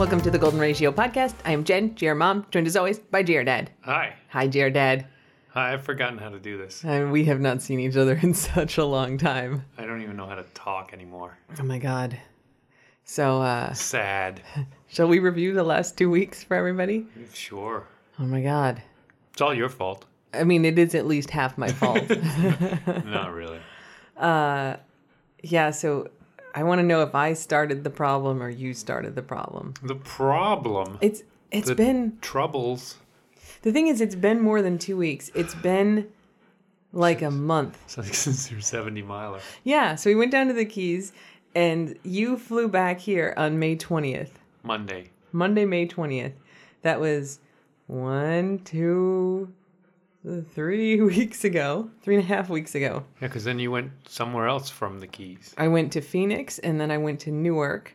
[0.00, 1.34] Welcome to the Golden Ratio podcast.
[1.44, 3.70] I am Jen, GR Mom, joined as always by GR Dad.
[3.82, 4.14] Hi.
[4.30, 5.06] Hi, GR Dad.
[5.48, 6.82] Hi, I've forgotten how to do this.
[6.82, 9.66] And we have not seen each other in such a long time.
[9.76, 11.36] I don't even know how to talk anymore.
[11.60, 12.16] Oh my god.
[13.04, 14.40] So, uh, Sad.
[14.88, 17.06] shall we review the last two weeks for everybody?
[17.34, 17.86] Sure.
[18.18, 18.82] Oh my god.
[19.34, 20.06] It's all your fault.
[20.32, 22.08] I mean, it is at least half my fault.
[23.04, 23.60] Not really.
[24.16, 24.76] Uh,
[25.42, 26.08] yeah, so
[26.54, 29.74] I want to know if I started the problem or you started the problem.
[29.82, 32.96] The problem, It's it's The- been troubles.
[33.62, 35.30] the thing is it's been more than 2 weeks.
[35.34, 36.08] It's been
[36.92, 37.78] like a month.
[37.84, 39.40] It's like since your 70 miler.
[39.64, 41.12] Yeah, so we went down to the Keys
[41.54, 44.30] and you flew back here on May 20th.
[44.62, 45.10] Monday.
[45.32, 46.32] Monday, May 20th.
[46.82, 47.38] That was
[47.86, 49.52] one, two,
[50.24, 53.04] three weeks ago, three and a half weeks ago.
[53.20, 55.54] Yeah, because then you went somewhere else from the Keys.
[55.58, 57.94] I went to Phoenix and then I went to Newark.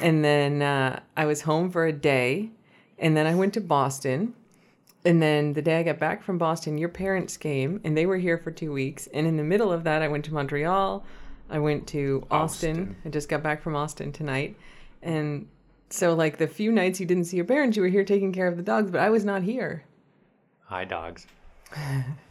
[0.00, 2.50] And then uh, I was home for a day.
[2.98, 4.34] And then I went to Boston.
[5.04, 8.16] And then the day I got back from Boston, your parents came and they were
[8.16, 9.06] here for two weeks.
[9.12, 11.04] And in the middle of that, I went to Montreal.
[11.48, 12.70] I went to Austin.
[12.70, 12.96] Austin.
[13.04, 14.56] I just got back from Austin tonight.
[15.02, 15.46] And
[15.90, 18.48] so, like, the few nights you didn't see your parents, you were here taking care
[18.48, 19.84] of the dogs, but I was not here.
[20.64, 21.26] Hi, dogs.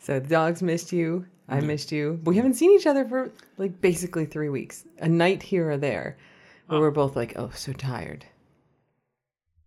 [0.00, 1.26] So the dogs missed you.
[1.48, 2.20] I missed you.
[2.24, 4.84] We haven't seen each other for like basically three weeks.
[4.98, 6.16] A night here or there.
[6.66, 6.80] Where ah.
[6.80, 8.24] we're both like, oh, so tired.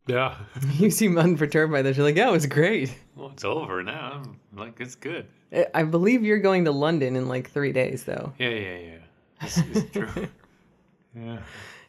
[0.08, 0.36] Yeah.
[0.74, 1.98] You seem unperturbed by this.
[1.98, 2.98] You're like, yeah, it was great.
[3.16, 4.24] well, it's over now.
[4.24, 5.28] I'm like, it's good.
[5.52, 8.34] I- I believe you're going to London in like three days, though.
[8.40, 8.98] Yeah, yeah, yeah.
[9.42, 10.28] It's, it's true.
[11.16, 11.40] yeah.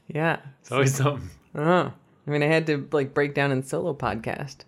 [0.09, 0.41] Yeah.
[0.61, 1.31] It's always something.
[1.55, 1.93] Oh.
[2.27, 4.65] I mean, I had to like break down in solo podcast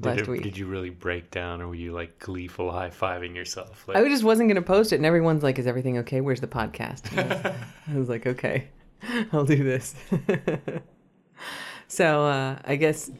[0.00, 0.42] Did, it- week.
[0.42, 3.86] did you really break down or were you like gleeful high fiving yourself?
[3.86, 6.20] Like, I just wasn't going to post it, and everyone's like, is everything okay?
[6.20, 7.16] Where's the podcast?
[7.16, 7.54] I was-
[7.94, 8.68] I was like, okay,
[9.32, 9.94] I'll do this.
[11.88, 13.10] so uh, I guess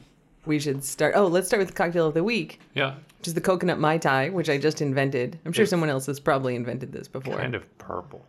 [0.45, 1.13] we should start.
[1.15, 2.59] Oh, let's start with the cocktail of the week.
[2.73, 2.95] yeah.
[3.19, 5.39] which is the coconut mai tai, which I just invented.
[5.45, 7.37] I'm sure It's someone else has probably invented this before.
[7.37, 8.25] Kind of purple.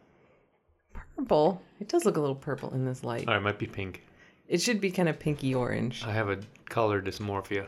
[1.16, 1.62] Purple.
[1.81, 3.28] It does look a little purple in this light.
[3.28, 4.03] Or it might be pink.
[4.49, 6.04] It should be kind of pinky orange.
[6.06, 6.38] I have a
[6.69, 7.66] color dysmorphia.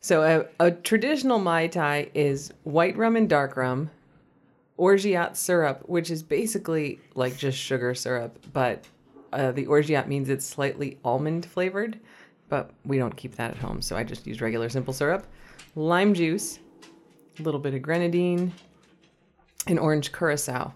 [0.00, 3.90] So a, a traditional mai tai is white rum and dark rum,
[4.78, 8.84] orgeat syrup, which is basically like just sugar syrup, but
[9.32, 12.00] uh, the orgeat means it's slightly almond flavored,
[12.48, 15.26] but we don't keep that at home, so I just use regular simple syrup,
[15.76, 16.58] lime juice,
[17.38, 18.52] a little bit of grenadine,
[19.66, 20.72] and orange curacao.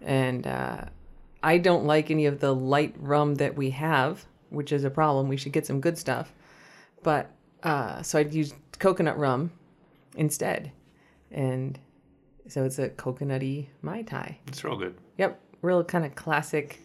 [0.00, 0.86] And uh,
[1.42, 5.28] I don't like any of the light rum that we have, which is a problem.
[5.28, 6.32] We should get some good stuff.
[7.02, 7.30] But
[7.64, 9.50] uh, so I'd use coconut rum
[10.16, 10.70] instead.
[11.32, 11.78] And
[12.48, 14.38] so it's a coconutty Mai Tai.
[14.46, 14.94] It's real good.
[15.18, 16.80] Yep, real kind of classic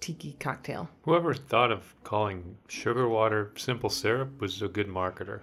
[0.00, 0.88] tiki cocktail.
[1.02, 5.40] Whoever thought of calling sugar water simple syrup was a good marketer.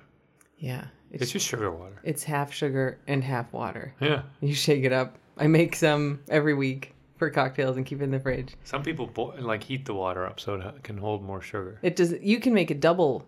[0.58, 2.02] Yeah, It's it's, just sugar water.
[2.04, 3.94] it's half sugar and half water.
[4.02, 4.24] Yeah.
[4.42, 5.18] You shake it up.
[5.38, 8.56] I make some every week for cocktails and keep it in the fridge.
[8.66, 11.80] Some people bo- like heat the water up so it can hold more sugar.
[11.82, 12.14] It does.
[12.22, 13.26] You can make a double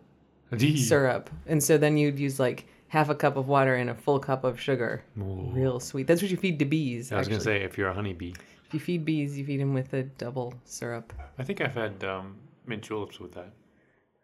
[0.77, 4.19] syrup, and so then you'd use like half a cup of water and a full
[4.19, 5.03] cup of sugar.
[5.17, 5.49] Ooh.
[5.53, 6.07] Real sweet.
[6.07, 7.11] That's what you feed to bees.
[7.11, 8.33] I was gonna say if you're a honeybee,
[8.67, 11.13] If you feed bees, you feed them with a double syrup.
[11.39, 12.35] I think I've had um,
[12.65, 13.51] mint juleps with that.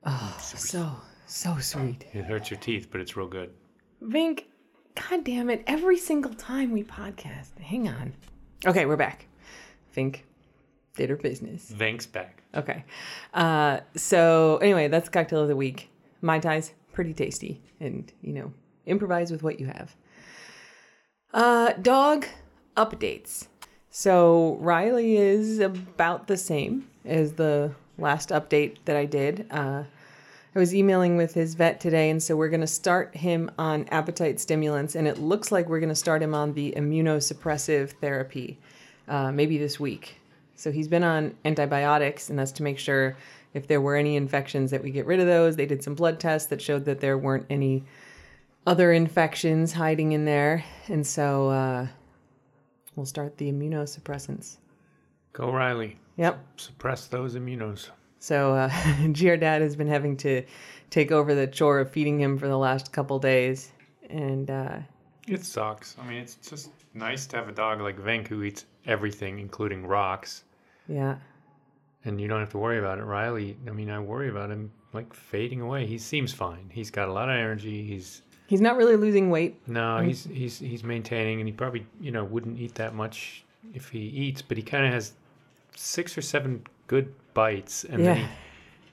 [0.05, 0.91] Oh, so
[1.25, 2.05] so sweet.
[2.13, 3.51] It hurts your teeth, but it's real good.
[4.03, 4.43] Vink,
[4.95, 5.63] god damn it!
[5.67, 8.13] Every single time we podcast, hang on.
[8.65, 9.27] Okay, we're back.
[9.95, 10.21] Vink
[10.95, 11.71] did her business.
[11.71, 12.43] Vink's back.
[12.55, 12.83] Okay,
[13.33, 15.89] uh, so anyway, that's the cocktail of the week.
[16.21, 18.53] Mai Tais, pretty tasty, and you know,
[18.85, 19.95] improvise with what you have.
[21.33, 22.25] Uh, dog
[22.75, 23.47] updates.
[23.89, 29.47] So Riley is about the same as the last update that I did.
[29.49, 29.83] Uh,
[30.55, 33.85] I was emailing with his vet today, and so we're going to start him on
[33.89, 38.57] appetite stimulants, and it looks like we're going to start him on the immunosuppressive therapy,
[39.07, 40.19] uh, maybe this week.
[40.55, 43.15] So he's been on antibiotics, and that's to make sure
[43.57, 45.55] if there were any infections that we get rid of those.
[45.55, 47.83] They did some blood tests that showed that there weren't any
[48.65, 51.87] other infections hiding in there, and so uh,
[52.95, 54.57] we'll start the immunosuppressants.
[55.33, 55.97] Go Riley.
[56.17, 56.39] Yep.
[56.57, 57.89] Suppress those immunos.
[58.19, 58.69] So uh,
[59.13, 60.43] GR Dad has been having to
[60.89, 63.71] take over the chore of feeding him for the last couple days,
[64.09, 64.79] and uh,
[65.27, 65.95] It sucks.
[65.99, 69.85] I mean, it's just nice to have a dog like Vink who eats everything, including
[69.85, 70.43] rocks,
[70.87, 71.17] yeah,
[72.05, 73.03] and you don't have to worry about it.
[73.03, 75.85] Riley, I mean, I worry about him like fading away.
[75.85, 76.69] He seems fine.
[76.71, 77.83] He's got a lot of energy.
[77.85, 79.59] He's he's not really losing weight.
[79.67, 83.89] no, he's he's he's maintaining, and he probably you know wouldn't eat that much if
[83.89, 85.13] he eats, but he kind of has
[85.75, 88.27] six or seven good bites, and then he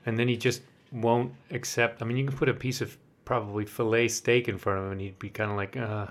[0.07, 0.63] and then he just
[0.93, 2.03] won't accept.
[2.03, 4.93] I mean, you can put a piece of probably fillet steak in front of him,
[4.93, 6.07] and he'd be kind of like, uh,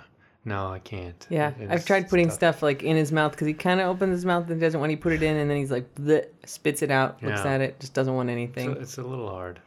[0.45, 2.35] "No, I can't." Yeah, I've tried putting tough.
[2.35, 4.91] stuff like in his mouth because he kind of opens his mouth and doesn't want
[4.91, 7.53] to put it in, and then he's like, bleh, spits it out, looks Yeah.
[7.53, 8.71] at it, just doesn't want So anything.
[8.79, 9.59] it's a little hard.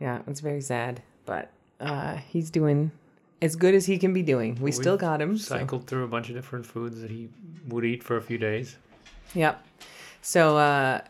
[0.00, 1.50] yeah, it's very sad, but
[1.80, 2.90] uh, he's doing
[3.42, 4.56] as good as he can be doing.
[4.60, 5.36] We still got him.
[5.38, 7.28] so- Cycled through a bunch of different foods that he
[7.68, 8.76] would eat for a few days.
[9.34, 9.62] Yep.
[10.22, 11.00] So, uh,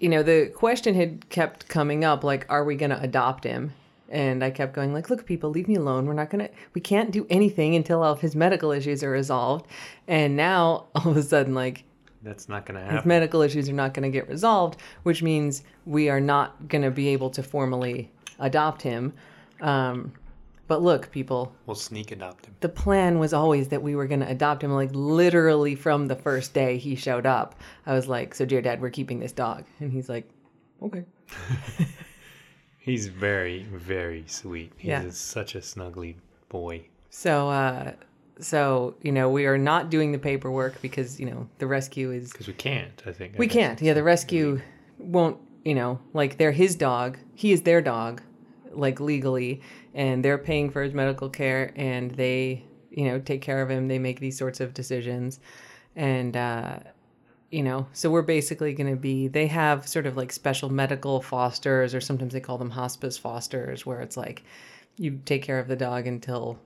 [0.00, 3.72] you know, the question had kept coming up, like, are we going to adopt him?
[4.14, 6.06] And I kept going, like, look, people, leave me alone.
[6.06, 9.10] We're not going to, we can't do anything until all of his medical issues are
[9.10, 9.66] resolved.
[10.06, 11.82] And now, all of a sudden, like,
[12.22, 12.96] That's not going to happen.
[12.98, 16.82] his medical issues are not going to get resolved, which means we are not going
[16.82, 19.12] to be able to formally adopt him.
[19.60, 20.12] Um,
[20.68, 22.54] but look, people, we'll sneak adopt him.
[22.60, 26.16] the plan was always that we were going to adopt him like literally from the
[26.16, 29.64] first day he showed up i was like so GR dad we're keeping this dog
[29.80, 30.26] and he's like
[30.82, 31.04] okay
[32.84, 34.72] He's very, very sweet.
[34.76, 35.08] He's Yeah.
[35.10, 36.16] such a snuggly
[36.50, 36.82] boy.
[37.10, 37.92] so uh
[38.40, 42.30] so you know we are not doing the paperwork because you know the rescue is
[42.32, 43.38] Because we can't, I think.
[43.38, 43.54] We guess.
[43.54, 44.60] can't yeah the rescue
[44.98, 48.20] won't you know like they're his dog he is their dog
[48.72, 49.62] like legally
[49.94, 53.86] and they're paying for his medical care and they you know take care of him
[53.88, 55.40] they make these sorts of decisions
[55.96, 56.78] and uh
[57.54, 61.20] you know so we're basically going to be they have sort of like special medical
[61.20, 64.42] fosters or sometimes they call them hospice fosters where it's like
[64.96, 66.58] you take care of the dog until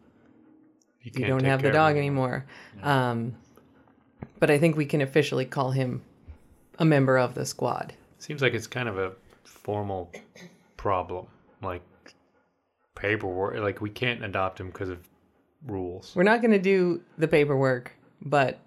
[1.02, 2.44] you can't don't have the dog anymore
[2.82, 3.34] um
[4.38, 6.02] but i think we can officially call him
[6.78, 9.12] a member of the squad Seems like it's kind of a
[9.44, 10.10] formal
[10.76, 11.26] problem.
[11.62, 11.82] Like
[12.94, 13.56] paperwork.
[13.58, 14.98] Like we can't adopt him because of
[15.66, 16.12] rules.
[16.14, 17.92] we're not going to do the paperwork
[18.22, 18.60] but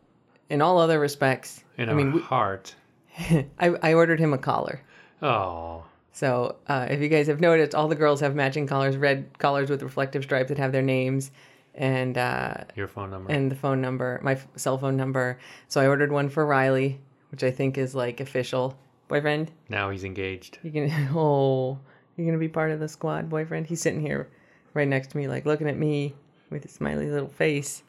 [0.50, 2.75] in all other respects In i mean we, heart.
[3.60, 4.81] I, I ordered him a collar
[5.22, 5.83] Oh,
[6.13, 9.69] So, uh, if you guys have noticed, all the girls have matching collars, red collars
[9.69, 11.31] with reflective stripes that have their names
[11.75, 13.31] and uh, your phone number.
[13.31, 15.38] and the phone number, my f- cell phone number.
[15.68, 17.00] So I ordered one for Riley,
[17.31, 19.51] which I think is like official boyfriend.
[19.69, 20.57] now he's engaged.
[20.63, 21.78] You can oh,
[22.18, 23.68] you're gonna be part of the squad, boyfriend.
[23.68, 24.28] He's sitting here
[24.74, 26.13] right next to me, like looking at me
[26.50, 27.83] with a smiley little face.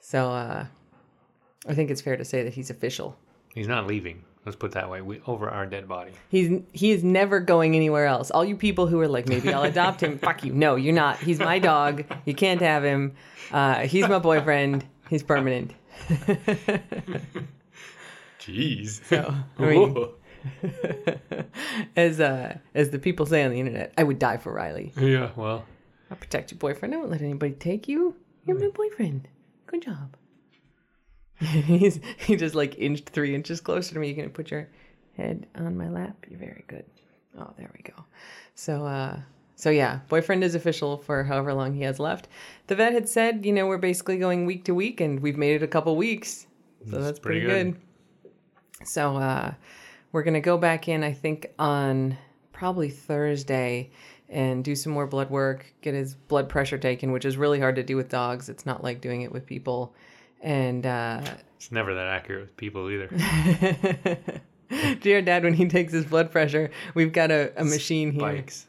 [0.00, 0.66] So uh,
[1.66, 3.16] I think it's fair to say that he's official.
[3.54, 4.24] He's not leaving.
[4.44, 5.02] Let's put it that way.
[5.02, 6.12] We, over our dead body.
[6.30, 8.30] He's he is never going anywhere else.
[8.30, 10.18] All you people who are like, maybe I'll adopt him.
[10.20, 10.52] Fuck you.
[10.54, 11.18] No, you're not.
[11.18, 12.04] He's my dog.
[12.24, 13.14] You can't have him.
[13.52, 14.84] Uh, he's my boyfriend.
[15.10, 15.72] He's permanent.
[18.40, 19.04] Jeez.
[19.04, 20.08] So I mean,
[21.96, 24.92] as uh, as the people say on the internet, I would die for Riley.
[24.98, 25.30] yeah.
[25.36, 25.64] Well,
[26.10, 26.94] I'll protect your boyfriend.
[26.94, 28.14] I won't let anybody take you.
[28.46, 29.28] You're my boyfriend.
[29.66, 30.16] Good job.
[31.40, 34.08] He's he just like inched three inches closer to me.
[34.08, 34.68] You gonna put your
[35.16, 36.26] head on my lap?
[36.28, 36.84] You're very good.
[37.38, 38.04] Oh, there we go.
[38.54, 39.18] So uh
[39.54, 42.28] so yeah, boyfriend is official for however long he has left.
[42.68, 45.54] The vet had said, you know, we're basically going week to week and we've made
[45.56, 46.46] it a couple weeks.
[46.84, 47.80] So that's, That's pretty, pretty good.
[48.22, 48.88] good.
[48.88, 49.54] So uh
[50.10, 52.16] we're gonna go back in, I think, on
[52.52, 53.90] probably Thursday
[54.28, 57.76] and do some more blood work, get his blood pressure taken, which is really hard
[57.76, 58.48] to do with dogs.
[58.48, 59.94] It's not like doing it with people.
[60.42, 61.20] And uh
[61.56, 63.08] it's never that accurate with people either.
[65.00, 68.20] GR dad, when he takes his blood pressure, we've got a, a machine here.
[68.20, 68.66] Bikes.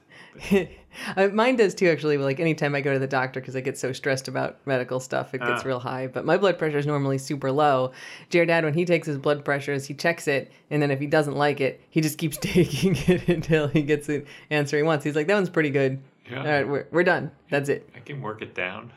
[1.16, 2.18] Uh, Mine does too, actually.
[2.18, 5.36] Like anytime I go to the doctor because I get so stressed about medical stuff,
[5.36, 5.68] it gets Ah.
[5.68, 6.08] real high.
[6.08, 7.92] But my blood pressure is normally super low.
[8.32, 11.06] GR Dad, when he takes his blood pressures, he checks it, and then if he
[11.06, 15.06] doesn't like it, he just keeps taking it until he gets the answer he wants.
[15.06, 16.02] He's like, "That one's pretty good.
[16.30, 16.40] Yeah.
[16.40, 17.30] All right, we're we're done.
[17.52, 18.92] That's it." I can work it down.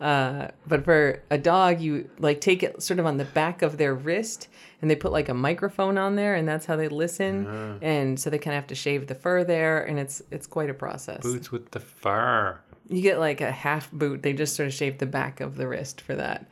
[0.00, 3.78] Uh, but for a dog, you like take it sort of on the back of
[3.78, 4.48] their wrist,
[4.82, 7.46] and they put like a microphone on there, and that's how they listen.
[7.48, 7.78] Ah.
[7.80, 10.68] And so they kind of have to shave the fur there, and it's it's quite
[10.70, 11.22] a process.
[11.22, 12.58] Boots with the fur.
[12.88, 14.22] You get like a half boot.
[14.22, 16.48] They just sort of shave the back of the wrist for that.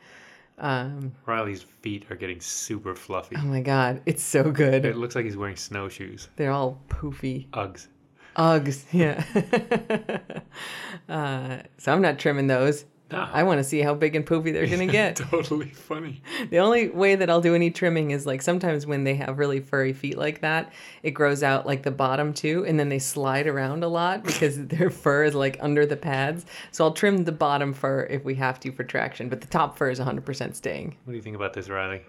[0.57, 3.35] Um, Riley's feet are getting super fluffy.
[3.37, 4.85] oh my god, it's so good.
[4.85, 6.29] It looks like he's wearing snowshoes.
[6.37, 7.49] They're all poofy.
[7.49, 7.87] Uggs.
[8.35, 9.23] Uggs, yeah.
[11.09, 12.85] uh, so I'm not trimming those.
[13.11, 13.29] Ah.
[13.31, 15.15] I want to see how big and poofy they're gonna get.
[15.31, 16.23] totally funny.
[16.49, 19.59] The only way that I'll do any trimming is like sometimes when they have really
[19.59, 20.73] furry feet like that,
[21.03, 24.57] it grows out like the bottom too, and then they slide around a lot because
[24.67, 26.45] their fur is like under the pads.
[26.71, 29.77] So I'll trim the bottom fur if we have to for traction, but the top
[29.77, 30.97] fur is 100% staying.
[31.03, 32.01] What do you think about this, Riley?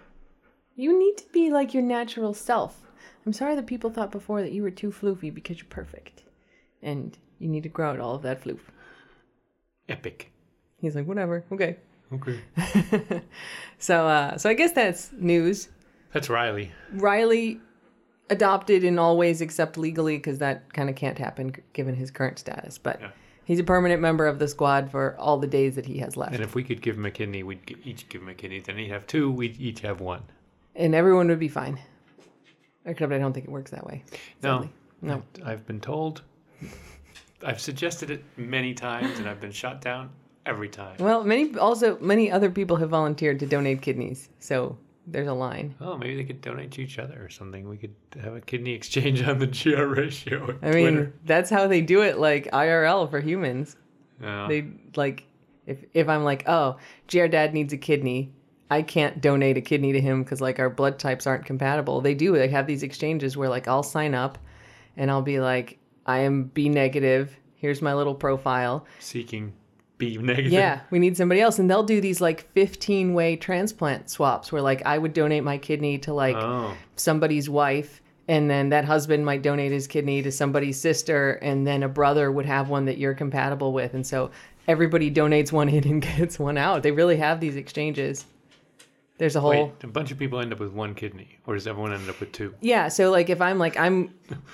[0.75, 2.86] You need to be like your natural self.
[3.27, 6.23] I'm sorry that people thought before that you were too floofy because you're perfect.
[6.81, 8.59] And you need to grow out all of that floof.
[9.89, 10.31] Epic.
[10.79, 11.75] He's like, whatever, okay.
[12.13, 12.39] Okay.
[13.79, 15.67] So uh so I guess that's news.
[16.13, 16.71] That's Riley.
[16.93, 17.59] Riley
[18.29, 22.39] adopted in all ways except legally because that kind of can't happen given his current
[22.39, 22.77] status.
[22.77, 23.09] But Yeah.
[23.43, 26.33] he's a permanent member of the squad for all the days that he has left.
[26.33, 28.61] And if we could give him a kidney, we'd each give him a kidney.
[28.61, 29.29] Then he'd have two.
[29.29, 30.23] We'd each have one.
[30.77, 31.77] and everyone would be fine.
[32.87, 34.03] Except I don't think it works that way.
[34.41, 34.69] No, sadly.
[35.01, 35.21] No.
[35.45, 36.23] I've been told.
[37.45, 40.09] I've suggested it many times, and I've been shot down
[40.45, 40.95] every time.
[40.99, 44.75] Well, many also many other people have volunteered to donate kidneys, so
[45.05, 45.75] there's a line.
[45.79, 47.69] Oh, maybe they could donate to each other or something.
[47.69, 50.57] We could have a kidney exchange on the GR ratio.
[50.63, 53.75] I mean, that's how they do it, like IRL for humans.
[54.21, 54.47] yeah.
[54.49, 55.25] They like
[55.67, 56.77] if if I'm like, oh,
[57.11, 58.31] GR dad needs a kidney,
[58.69, 62.01] I can't donate a kidney to him because like our blood types aren't compatible.
[62.01, 62.33] They do.
[62.33, 64.37] They have these exchanges where like I'll sign up,
[64.95, 67.35] and I'll be like, I am B negative.
[67.55, 68.85] Here's my little profile.
[68.99, 69.53] seeking
[69.97, 70.51] B negative.
[70.51, 74.61] Yeah, we need somebody else, and they'll do these like 15 way transplant swaps where
[74.61, 79.25] like I would donate my kidney to like Oh, somebody's wife and then that husband
[79.25, 82.97] might donate his kidney to somebody's sister and then a brother would have one that
[82.97, 84.29] you're compatible with and so
[84.67, 88.25] everybody donates one in and gets one out they really have these exchanges
[89.17, 89.71] there's a whole wait.
[89.83, 92.31] A bunch of people end up with one kidney, or does everyone end up with
[92.31, 92.53] two?
[92.61, 94.13] yeah so like if i'm like i'm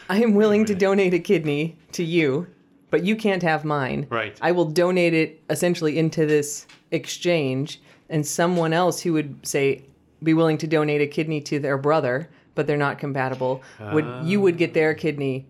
[0.10, 2.48] i'm willing to donate a kidney to you
[2.89, 4.38] but you can't have mine Right.
[4.41, 9.84] i will donate it essentially into this exchange and someone else who would say
[10.22, 14.39] be willing to donate a kidney to their brother but they're not compatible would you
[14.41, 15.46] would get their kidney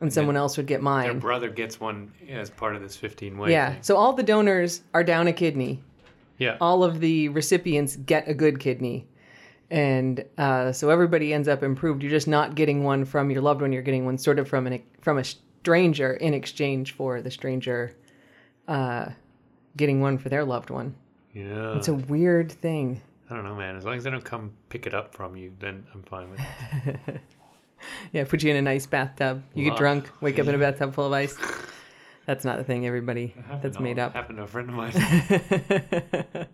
[0.00, 1.04] and someone else would get mine.
[1.04, 3.82] Their brother gets one as part of this 15 way yeah thing.
[3.82, 5.80] so all the donors are down a kidney
[6.42, 6.56] Yeah.
[6.60, 9.06] all of the recipients get a good kidney.
[9.70, 12.02] And uh, so everybody ends up improved.
[12.02, 13.72] You're just not getting one from your loved one.
[13.72, 17.96] You're getting one sort of from an from a stranger in exchange for the stranger
[18.68, 19.06] uh,
[19.76, 20.94] getting one for their loved one.
[21.32, 21.76] yeah.
[21.76, 23.00] It's a weird thing.
[23.30, 23.76] I don't know, man.
[23.76, 26.40] As long as they don't come pick it up from you, then I'm fine with
[27.06, 27.20] it.
[28.12, 29.42] Yeah, put you in a nice bathtub.
[29.54, 31.36] You get drunk, wake up in a bathtub full of ice.
[32.26, 33.34] That's not the thing, everybody.
[33.62, 34.14] That's made up.
[34.14, 36.48] Happened to a friend of mine.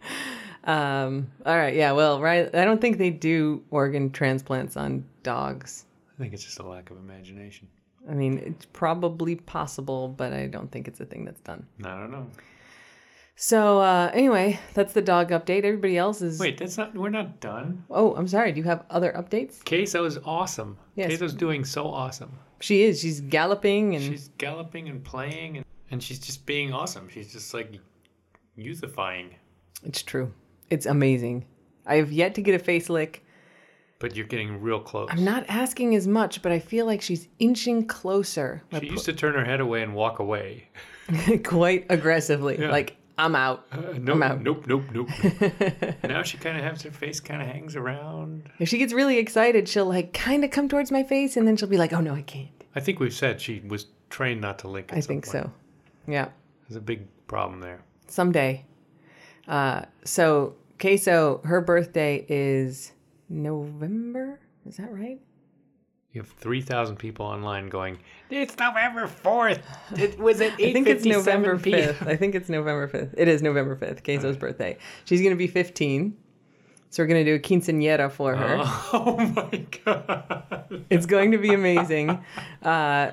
[0.64, 1.92] um, all right, yeah.
[1.92, 2.54] Well, right.
[2.54, 5.84] I don't think they do organ transplants on dogs.
[6.16, 7.68] I think it's just a lack of imagination.
[8.08, 11.66] I mean, it's probably possible, but I don't think it's a thing that's done.
[11.84, 12.26] I don't know.
[13.40, 15.62] So uh, anyway, that's the dog update.
[15.62, 16.40] Everybody else is.
[16.40, 16.92] Wait, that's not.
[16.92, 17.84] We're not done.
[17.88, 18.50] Oh, I'm sorry.
[18.50, 19.64] Do you have other updates?
[19.64, 20.76] Queso is awesome.
[20.96, 21.06] Yes.
[21.06, 22.36] Queso's doing so awesome.
[22.58, 23.00] She is.
[23.00, 27.08] She's galloping and She's galloping and playing, and, and she's just being awesome.
[27.08, 27.78] She's just like
[28.58, 29.28] youthifying.
[29.84, 30.32] it's true.
[30.68, 31.44] It's amazing.
[31.86, 33.24] I have yet to get a face lick.
[34.00, 35.08] But you're getting real close.
[35.12, 38.64] I'm not asking as much, but I feel like she's inching closer.
[38.80, 40.68] She used to turn her head away and walk away.
[41.44, 42.58] quite aggressively.
[42.60, 42.70] Yeah.
[42.70, 43.66] Like I'm out.
[43.72, 44.42] Uh, I'm nope, out.
[44.42, 45.08] nope, nope, nope.
[46.04, 48.48] now she kind of has her face kind of hangs around.
[48.60, 51.56] If she gets really excited, she'll like kind of come towards my face, and then
[51.56, 54.60] she'll be like, "Oh no, I can't." I think we've said she was trained not
[54.60, 54.92] to lick.
[54.92, 55.44] I think point.
[55.46, 55.52] so.
[56.06, 56.28] Yeah.
[56.68, 57.80] There's a big problem there.
[58.06, 58.64] someday.
[59.48, 62.92] Uh, so Queso, her birthday is
[63.28, 64.38] November.
[64.66, 65.18] Is that right?
[66.18, 67.96] You have 3,000 people online going,
[68.28, 69.62] It's November 4th.
[69.96, 72.02] It was 8 I think it's November fifth.
[72.02, 73.14] I think it's November fifth.
[73.16, 74.02] It is November fifth.
[74.02, 74.78] Queso's birthday.
[75.04, 76.16] She's gonna be fifteen.
[76.90, 78.56] So we're gonna do a quinceañera for her.
[78.92, 80.82] Oh my God.
[80.90, 82.18] It's going to be amazing.
[82.64, 83.12] Uh,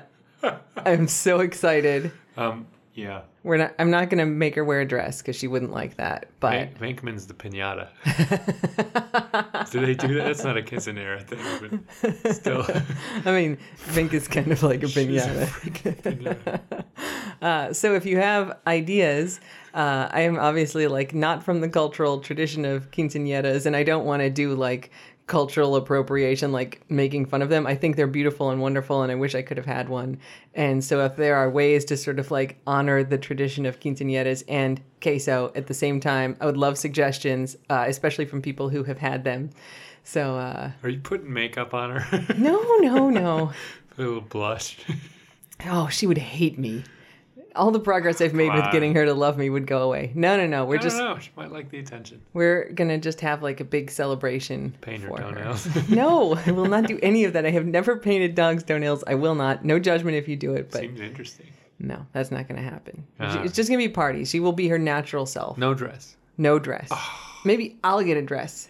[0.84, 2.10] I'm so excited.
[2.36, 2.66] Um,
[2.96, 3.20] yeah.
[3.42, 3.74] We're not.
[3.78, 6.30] I'm not gonna make her wear a dress because she wouldn't like that.
[6.40, 7.88] But Van- the pinata.
[9.70, 10.24] do they do that?
[10.24, 12.66] That's not a quinceanera thing, but still.
[13.24, 15.46] I mean, Vink is kind of like a pinata.
[16.02, 16.60] pinata.
[17.42, 19.40] Uh, so if you have ideas,
[19.74, 24.06] uh, I am obviously like not from the cultural tradition of quinceañeras, and I don't
[24.06, 24.90] want to do like
[25.26, 27.66] cultural appropriation, like making fun of them.
[27.66, 30.18] I think they're beautiful and wonderful, and I wish I could have had one.
[30.54, 34.44] And so if there are ways to sort of like honor the tradition of quinceañeras
[34.48, 38.84] and queso at the same time, I would love suggestions, uh, especially from people who
[38.84, 39.50] have had them.
[40.04, 42.34] So uh, Are you putting makeup on her?
[42.38, 43.52] no, no, no.
[43.98, 44.78] a little blush.
[45.64, 46.84] Oh, she would hate me.
[47.56, 50.12] All the progress I've made with getting her to love me would go away.
[50.14, 50.64] No, no, no.
[50.64, 51.18] We're I just don't know.
[51.18, 52.20] She might like the attention.
[52.34, 55.66] we're gonna just have like a big celebration Paint her for toenails.
[55.88, 57.44] no, I will not do any of that.
[57.46, 59.02] I have never painted dogs' toenails.
[59.06, 59.64] I will not.
[59.64, 61.46] No judgment if you do it, but Seems interesting.
[61.78, 63.04] no, that's not gonna happen.
[63.18, 63.42] She- Ah.
[63.42, 64.24] It's just gonna be party.
[64.24, 65.56] She will be her natural self.
[65.58, 66.16] No dress.
[66.38, 66.90] No dress.
[67.44, 68.68] Maybe I'll get a dress.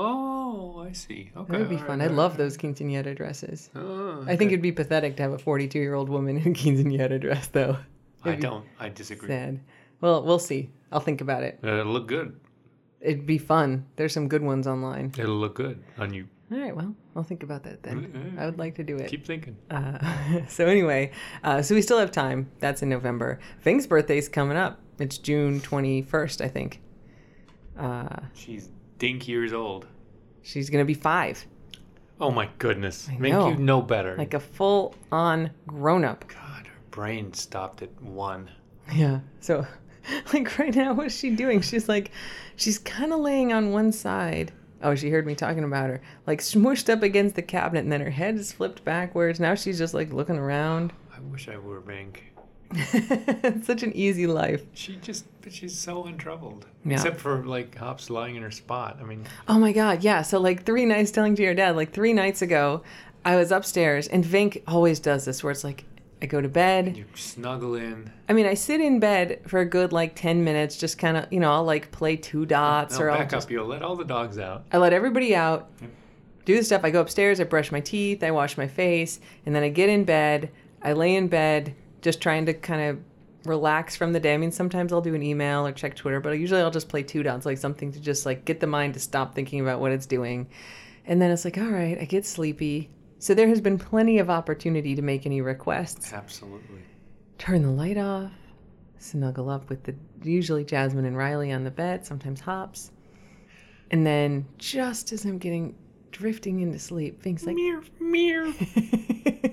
[0.00, 1.30] Oh, I see.
[1.36, 1.50] Okay.
[1.52, 2.00] That would be all fun.
[2.00, 3.68] I all love those quinceañera dresses.
[3.74, 6.54] Oh, I think it'd be pathetic to have a 42 year old woman in a
[6.54, 7.78] quinceañera dress, though.
[8.24, 8.64] I don't.
[8.78, 9.28] I disagree.
[9.28, 9.60] Sad.
[10.00, 10.70] Well, we'll see.
[10.92, 11.58] I'll think about it.
[11.62, 12.38] Uh, It'll look good.
[13.00, 13.86] It'd be fun.
[13.96, 15.12] There's some good ones online.
[15.18, 16.74] It'll look good on you All right.
[16.74, 18.36] Well, I'll think about that then.
[18.38, 19.08] I would like to do it.
[19.08, 19.56] Keep thinking.
[19.70, 19.98] Uh,
[20.48, 21.12] so anyway,
[21.44, 22.50] uh, so we still have time.
[22.58, 23.38] That's in November.
[23.60, 24.80] Vink's birthday's coming up.
[24.98, 26.80] It's June twenty first, I think.
[27.78, 29.86] Uh, She's dink years old.
[30.42, 31.46] she's gonna be five,
[32.20, 33.08] Oh my goodness.
[33.16, 33.50] Make know.
[33.50, 34.16] you know better.
[34.16, 36.24] like a full on grown up.
[36.90, 38.50] Brain stopped at one.
[38.92, 39.20] Yeah.
[39.40, 39.66] So,
[40.32, 41.60] like right now, what's she doing?
[41.60, 42.10] She's like,
[42.56, 44.52] she's kind of laying on one side.
[44.82, 46.00] Oh, she heard me talking about her.
[46.26, 49.40] Like smushed up against the cabinet, and then her head is flipped backwards.
[49.40, 50.92] Now she's just like looking around.
[51.14, 52.18] I wish I were Vink.
[52.70, 54.62] it's such an easy life.
[54.74, 56.66] She just, but she's so untroubled.
[56.84, 56.94] Yeah.
[56.94, 58.98] Except for like Hops lying in her spot.
[59.00, 60.22] I mean, Oh my god, yeah.
[60.22, 62.82] So like three nights telling to your dad, like three nights ago,
[63.24, 65.84] I was upstairs, and Vink always does this, where it's like
[66.20, 66.96] I go to bed.
[66.96, 68.10] you snuggle in.
[68.28, 71.32] I mean, I sit in bed for a good like ten minutes, just kind of,
[71.32, 73.50] you know, I'll like play two dots, No, or I'll back just up.
[73.52, 74.64] You'll let all the dogs out.
[74.72, 75.90] I let everybody out, Yep.
[76.44, 76.80] do the stuff.
[76.84, 79.88] I go upstairs, I brush my teeth, I wash my face, and then I get
[79.88, 80.50] in bed.
[80.82, 82.98] I lay in bed, just trying to kind of
[83.44, 84.34] relax from the day.
[84.34, 87.02] I mean, sometimes I'll do an email or check Twitter, but usually I'll just play
[87.04, 89.92] two dots, like something to just like get the mind to stop thinking about what
[89.92, 90.48] it's doing.
[91.06, 92.90] And then it's like, all right, I get sleepy.
[93.18, 96.12] So there has been plenty of opportunity to make any requests.
[96.12, 96.82] Absolutely.
[97.38, 98.32] Turn the light off,
[98.98, 102.92] snuggle up with the usually Jasmine and Riley on the bed, sometimes Hops.
[103.90, 105.74] And then just as I'm getting
[106.12, 108.52] drifting into sleep, things like Meow, meow.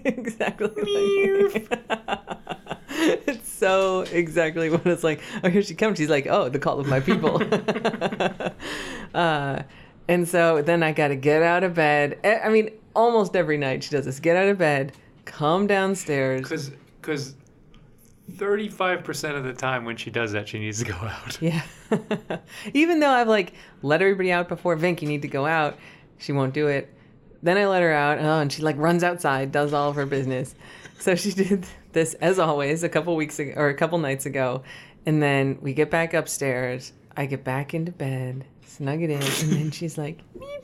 [0.06, 1.68] exactly like
[2.90, 6.80] it's so exactly what it's like oh here she comes she's like oh the call
[6.80, 7.42] of my people
[9.14, 9.62] uh,
[10.08, 13.84] and so then i gotta get out of bed Eh, i mean almost every night
[13.84, 14.20] she does this.
[14.20, 14.94] Get out of bed
[15.26, 16.42] come downstairs.
[16.42, 16.72] Because,
[17.02, 17.36] because.
[18.32, 21.38] 35% of the time when she does that, she needs to go out.
[21.40, 21.62] yeah.
[22.74, 25.78] Even though i've like let everybody out before vink you need to go out.
[26.18, 26.92] She won't do it.
[27.44, 30.08] Then i let her out oh, and she like runs outside does all of her
[30.08, 30.56] business.
[30.98, 34.64] So she did this as always a couple weeks ago or a couple nights ago.
[35.06, 36.94] And then we get back upstairs.
[37.16, 40.55] I get back into bed snug it in and then she's like meep.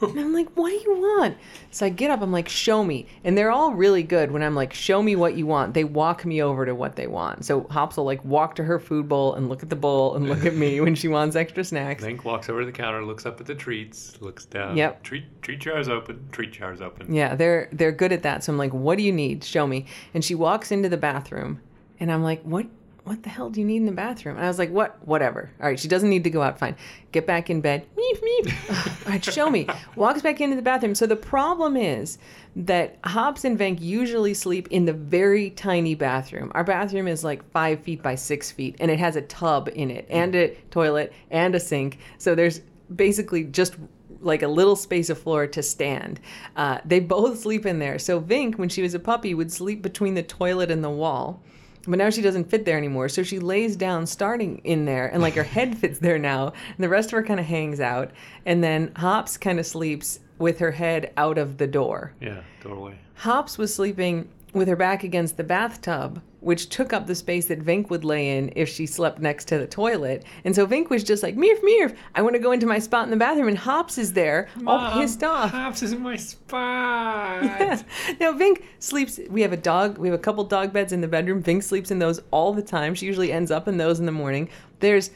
[0.00, 1.36] And i'm like what do you want
[1.70, 4.54] so i get up i'm like show me and they're all really good when i'm
[4.54, 7.66] like show me what you want they walk me over to what they want so
[7.70, 10.44] hops will like walk to her food bowl and look at the bowl and look
[10.44, 13.40] at me when she wants extra snacks Vink walks over to the counter, looks up
[13.40, 14.76] at the treats, looks down.
[14.76, 15.02] Yep.
[15.02, 16.28] Treat treat jars open.
[16.32, 17.12] Treat jars open.
[17.12, 18.44] Yeah, they're they're good at that.
[18.44, 19.42] So I'm like, "What do you need?
[19.44, 21.60] Show me." And she walks into the bathroom,
[21.98, 22.66] and I'm like, "What?
[23.06, 24.98] What the hell do you need in the bathroom?" And I was like, "What?
[25.06, 25.48] Whatever.
[25.60, 26.58] All right, she doesn't need to go out.
[26.58, 26.74] Fine.
[27.12, 27.86] Get back in bed.
[27.96, 29.06] Meep meep.
[29.06, 30.96] All right, show me." Walks back into the bathroom.
[30.96, 32.18] So the problem is
[32.56, 36.50] that Hops and Vink usually sleep in the very tiny bathroom.
[36.56, 39.88] Our bathroom is like five feet by six feet, and it has a tub in
[39.92, 41.98] it, and a toilet, and a sink.
[42.18, 42.60] So there's
[42.96, 43.76] basically just
[44.20, 46.18] like a little space of floor to stand.
[46.56, 47.98] Uh, they both sleep in there.
[47.98, 51.40] So Vink, when she was a puppy, would sleep between the toilet and the wall.
[51.86, 53.08] But now she doesn't fit there anymore.
[53.08, 56.46] So she lays down starting in there and like her head fits there now.
[56.48, 58.10] And the rest of her kind of hangs out.
[58.44, 62.12] And then Hops kind of sleeps with her head out of the door.
[62.20, 62.94] Yeah, totally.
[63.14, 67.64] Hops was sleeping with her back against the bathtub, which took up the space that
[67.64, 70.24] Vink would lay in if she slept next to the toilet.
[70.44, 73.04] And so Vink was just like, Meerf, Meerf, I want to go into my spot
[73.04, 73.48] in the bathroom.
[73.48, 75.50] And Hops is there, all pissed off.
[75.50, 77.42] Hops is in my spot.
[77.44, 77.82] Yeah.
[78.20, 79.20] Now Vink sleeps.
[79.28, 79.98] We have a dog.
[79.98, 81.42] We have a couple dog beds in the bedroom.
[81.42, 82.94] Vink sleeps in those all the time.
[82.94, 84.48] She usually ends up in those in the morning.
[84.80, 85.10] There's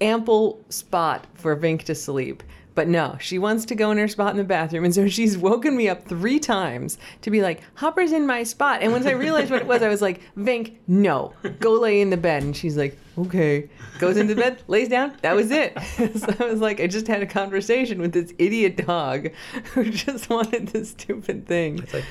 [0.00, 2.42] ample spot for Vink to sleep.
[2.76, 4.84] But no, she wants to go in her spot in the bathroom.
[4.84, 8.82] And so she's woken me up three times to be like, Hopper's in my spot.
[8.82, 12.10] And once I realized what it was, I was like, Vink, no, go lay in
[12.10, 12.42] the bed.
[12.42, 13.70] And she's like, okay.
[13.98, 15.16] Goes into the bed, lays down.
[15.22, 15.72] That was it.
[16.18, 19.30] so I was like, I just had a conversation with this idiot dog
[19.72, 21.78] who just wanted this stupid thing.
[21.78, 22.04] It's like,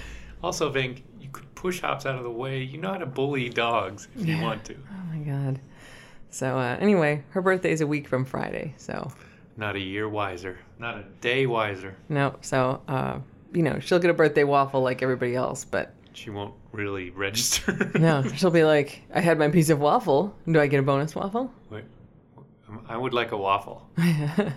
[0.44, 2.64] also, Vink, you could push Hops out of the way.
[2.64, 4.74] You know how to bully dogs if you want to.
[4.74, 5.60] Oh my god.
[6.32, 8.74] So uh, anyway, her birthday is a week from Friday.
[8.78, 9.12] So
[9.58, 10.58] Not a year wiser.
[10.80, 11.96] Not a day wiser.
[12.10, 12.36] no.
[12.42, 13.20] So uh,
[13.54, 17.92] you know she'll get a birthday waffle like everybody else, but She won't really register.
[17.96, 20.36] no, she'll be like, I had my piece of waffle.
[20.52, 21.52] Do I get a bonus waffle?
[21.70, 21.86] Wait,
[22.68, 23.90] um, I would like a waffle.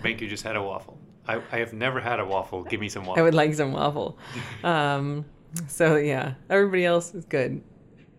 [0.01, 0.97] Thank you just had a waffle.
[1.27, 2.63] I, I have never had a waffle.
[2.63, 3.21] Give me some waffle.
[3.21, 4.17] I would like some waffle.
[4.63, 5.25] Um,
[5.67, 7.61] so yeah, everybody else is good.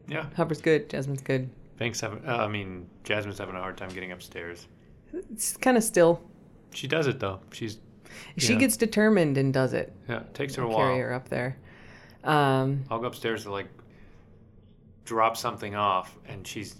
[0.08, 0.26] Yeah.
[0.36, 0.88] Hopper's good.
[0.88, 1.50] Jasmine's good.
[1.78, 2.00] Thanks.
[2.00, 4.66] having, uh, I mean, Jasmine's having a hard time getting upstairs.
[5.32, 6.20] It's kind of still.
[6.72, 7.40] She does it though.
[7.52, 7.78] She's
[8.36, 8.58] She Yeah.
[8.60, 9.92] gets determined and does it.
[10.08, 10.20] yeah.
[10.20, 10.96] It takes her a Carry while.
[11.08, 11.56] her up there.
[12.24, 13.68] Um, I'll go upstairs to like
[15.04, 16.76] drop something off, and she's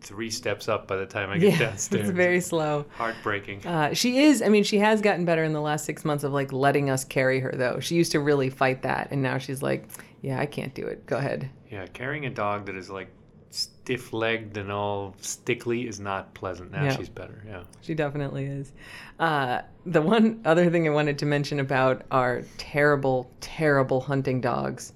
[0.00, 2.08] three steps up by the time I get Yeah, downstairs.
[2.08, 2.86] it's very slow.
[2.96, 3.66] heartbreaking.
[3.66, 4.42] Uh, she is.
[4.42, 7.04] I mean, she has gotten better in the last six months of like letting us
[7.04, 7.80] carry her, though.
[7.80, 9.88] She used to really fight that, and now she's like,
[10.22, 11.04] "Yeah, I can't do it.
[11.06, 13.08] Go ahead." yeah, carrying a dog that is like
[13.50, 16.72] stiff-legged and all stickly is not pleasant.
[16.72, 16.96] Now Yeah.
[16.96, 17.42] she's better.
[17.46, 17.62] Yeah.
[17.80, 18.72] She definitely is.
[19.18, 24.92] Uh, the one other thing I wanted to mention about our terrible, terrible hunting dogs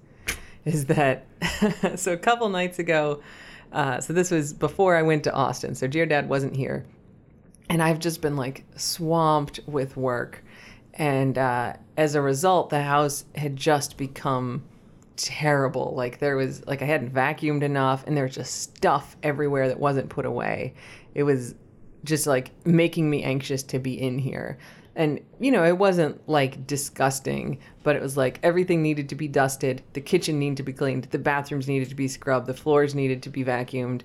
[0.65, 1.27] is that
[1.97, 3.23] so a couple nights ago,
[3.73, 6.85] uh, so this was before I went to Austin, so GR Dad wasn't here,
[7.71, 10.45] and I've just been like swamped with work,
[10.95, 14.63] and uh, as a result, the house had just become
[15.23, 15.95] terrible.
[15.97, 19.79] Like there was like I hadn't vacuumed enough, and there was just stuff everywhere that
[19.79, 20.75] wasn't put away.
[21.15, 21.55] It was
[22.05, 24.59] just like making me anxious to be in here.
[24.95, 29.29] And you know, it wasn't like disgusting, but it was like everything needed to be
[29.29, 32.95] dusted, the kitchen needed to be cleaned, the bathrooms needed to be scrubbed, the floors
[32.95, 34.03] needed to be vacuumed.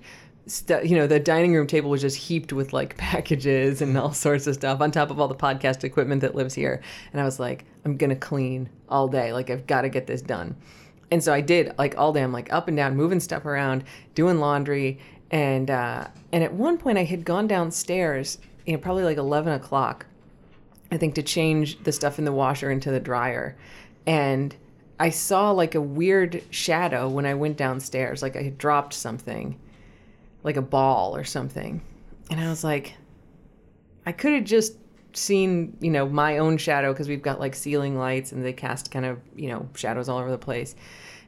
[0.82, 4.46] You know, the dining room table was just heaped with like packages and all sorts
[4.46, 6.80] of stuff on top of all the podcast equipment that lives here.
[7.12, 9.34] And I was like, I'm gonna clean all day.
[9.34, 10.56] Like I've got to get this done.
[11.10, 12.22] And so I did like all day.
[12.22, 14.98] I'm like up and down, moving stuff around, doing laundry,
[15.30, 19.52] and uh, and at one point I had gone downstairs, you know, probably like 11
[19.54, 20.06] o'clock,
[20.90, 23.56] I think, to change the stuff in the washer into the dryer,
[24.06, 24.54] and
[25.00, 29.58] I saw like a weird shadow when I went downstairs, like I had dropped something,
[30.42, 31.80] like a ball or something,
[32.30, 32.94] and I was like,
[34.04, 34.74] I could have just
[35.12, 38.90] seen, you know, my own shadow because we've got like ceiling lights and they cast
[38.90, 40.74] kind of, you know, shadows all over the place.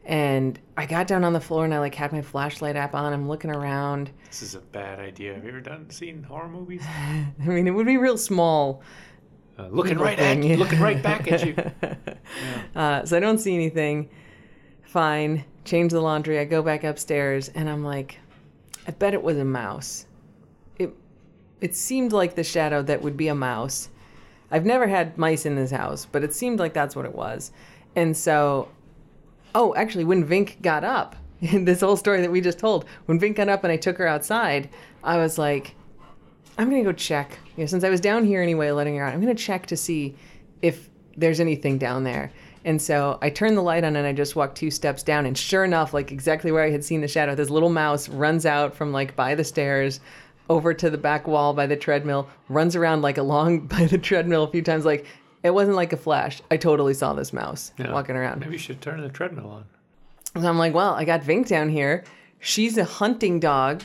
[0.04, 3.12] And I got down on the floor and I like had my flashlight app on.
[3.12, 4.10] I'm looking around.
[4.26, 5.34] This is a bad idea.
[5.34, 6.82] Have you ever done seen horror movies?
[6.88, 8.82] I mean, it would be real small.
[9.58, 11.54] Uh, looking right at you, looking right back at you.
[12.76, 14.08] Uh, so I don't see anything.
[14.84, 15.44] Fine.
[15.64, 16.38] Change the laundry.
[16.38, 18.18] I go back upstairs and I'm like,
[18.86, 20.06] I bet it was a mouse.
[21.60, 23.88] It seemed like the shadow that would be a mouse.
[24.50, 27.52] I've never had mice in this house, but it seemed like that's what it was.
[27.94, 28.68] And so,
[29.54, 33.18] oh, actually, when Vink got up, in this whole story that we just told, when
[33.18, 34.68] Vink got up and I took her outside,
[35.02, 35.74] I was like,
[36.58, 37.38] I'm gonna go check.
[37.56, 39.76] You know, since I was down here anyway, letting her out, I'm gonna check to
[39.76, 40.14] see
[40.62, 42.30] if there's anything down there.
[42.64, 45.36] And so I turned the light on and I just walked two steps down, and
[45.36, 48.74] sure enough, like exactly where I had seen the shadow, this little mouse runs out
[48.74, 50.00] from like by the stairs
[50.50, 54.42] over to the back wall by the treadmill, runs around like along by the treadmill
[54.44, 54.84] a few times.
[54.84, 55.06] Like
[55.42, 56.42] it wasn't like a flash.
[56.50, 57.92] I totally saw this mouse Yeah.
[57.92, 58.40] walking around.
[58.40, 59.64] Maybe you should turn the treadmill on.
[60.42, 62.04] So I'm like, well, I got Vink down here.
[62.40, 63.82] She's a hunting dog.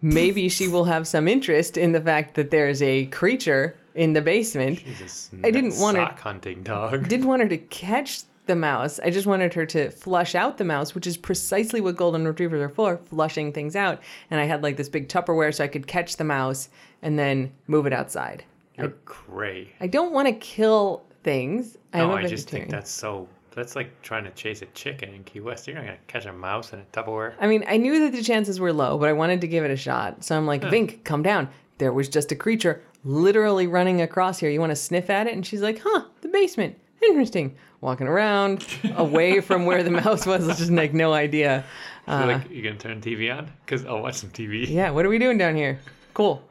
[0.00, 4.20] Maybe she will have some interest in the fact that there's a creature in the
[4.22, 4.78] basement.
[4.78, 7.08] Jesus, I didn't want sock hunting dog.
[7.08, 8.98] Didn't want her to catch the mouse.
[8.98, 12.60] I just wanted her to flush out the mouse, which is precisely what golden retrievers
[12.60, 14.02] are for, flushing things out.
[14.30, 16.68] And I had like this big Tupperware so I could catch the mouse
[17.02, 18.42] and then move it outside.
[18.76, 19.72] You're cray.
[19.80, 21.76] I don't want to kill things.
[21.92, 23.28] I'm No, I just think that's so.
[23.52, 25.66] That's like trying to chase a chicken in Key West.
[25.66, 27.34] You're not gonna catch a mouse in a Tupperware.
[27.40, 29.70] I mean, I knew that the chances were low, but I wanted to give it
[29.70, 30.22] a shot.
[30.22, 31.48] So I'm like, Vink, come down.
[31.78, 34.50] There was just a creature literally running across here.
[34.50, 35.32] You want to sniff at it?
[35.34, 36.76] And she's like, huh, the basement.
[37.02, 37.56] Interesting.
[37.80, 41.64] Walking around away from where the mouse was, It's just like no idea.
[42.08, 43.52] You're like, you gonna turn TV on?
[43.66, 44.68] Cause I'll watch some TV.
[44.68, 45.78] Yeah, what are we doing down here?
[46.14, 46.42] Cool.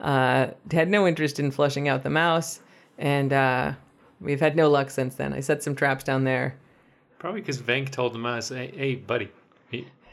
[0.00, 2.60] Uh, had no interest in flushing out the mouse,
[2.98, 3.72] and uh,
[4.20, 5.32] we've had no luck since then.
[5.32, 6.56] I set some traps down there.
[7.18, 9.30] Probably because Vink told the mouse, "Hey, hey, buddy,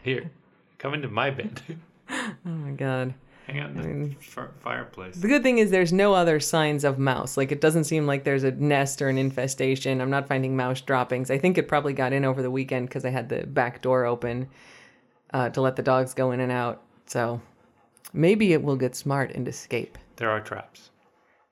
[0.04, 0.30] here,
[0.78, 1.60] come into my bed,
[2.10, 3.14] Oh my god.
[3.48, 7.00] Hang out in the fir- fireplace." The good thing is there's no other signs of
[7.00, 7.38] mouse.
[7.38, 10.02] Like it doesn't seem like there's a nest or an infestation.
[10.02, 11.30] I'm not finding mouse droppings.
[11.32, 14.06] I think it probably got in over the weekend because I had the back door
[14.06, 14.48] open
[15.34, 16.82] uh, to let the dogs go in and out.
[17.06, 17.42] So
[18.14, 19.98] maybe it will get smart and escape.
[20.16, 20.92] There are traps.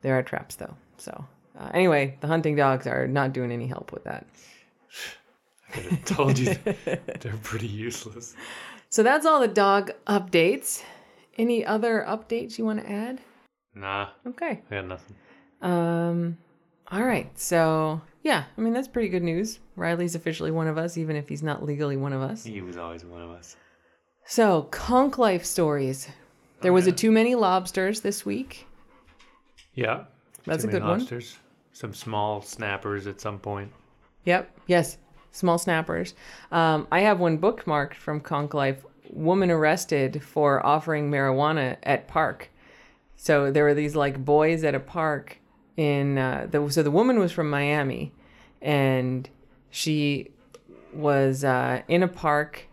[0.01, 0.75] There are traps though.
[0.97, 1.25] So
[1.60, 4.25] uh, anyway, the hunting dogs are not doing any help with that.
[5.67, 6.56] I could have told you
[7.19, 8.36] they're pretty useless.
[8.93, 10.84] So that's all the dog updates.
[11.41, 13.19] Any other updates you want to add?
[13.73, 14.62] Nah, Okay.
[14.69, 15.15] I got nothing.
[15.63, 16.38] Um,
[16.91, 17.32] all right.
[17.39, 19.58] So yeah, I mean that's pretty good news.
[19.75, 22.43] Riley's officially one of us, even if he's not legally one of us.
[22.43, 23.56] He was always one of us.
[24.25, 26.08] So Konk Life stories.
[26.62, 28.67] There was a too many lobsters this week.
[29.73, 30.04] Yeah,
[30.45, 30.99] That's a good one.
[30.99, 31.38] lobsters.
[31.73, 33.71] Some small snappers at some point.
[34.25, 34.51] Yep.
[34.67, 34.97] Yes.
[35.32, 36.13] Small snappers.
[36.51, 38.86] Um, I have one bookmarked from Konk Life.
[39.12, 42.50] Woman arrested for offering marijuana at park.
[43.15, 45.38] So there were these like boys at a park
[45.78, 48.12] in uh, the so the woman was from Miami,
[48.62, 49.30] and
[49.69, 50.32] she
[50.93, 52.67] was uh, in a park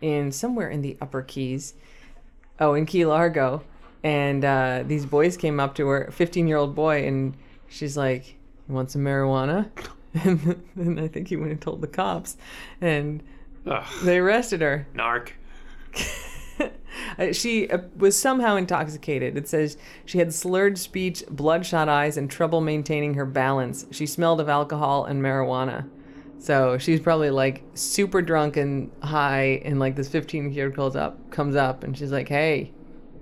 [0.00, 1.74] in somewhere in the Upper Keys,
[2.60, 3.62] oh, in Key Largo,
[4.02, 7.34] and uh, these boys came up to her, 15 year old boy, and
[7.68, 8.36] she's like,
[8.68, 9.70] "You want some marijuana?"
[10.22, 12.36] And, and I think he went and told the cops,
[12.80, 13.20] and
[13.66, 14.86] Ugh, they arrested her.
[14.94, 15.30] narc.
[17.32, 19.36] She uh, was somehow intoxicated.
[19.36, 23.86] It says she had slurred speech, bloodshot eyes, and trouble maintaining her balance.
[23.92, 25.88] She smelled of alcohol and marijuana.
[26.40, 31.30] So she's probably like super drunk and high, and like this 15 year old up
[31.30, 32.72] comes up, and she's like, "Hey,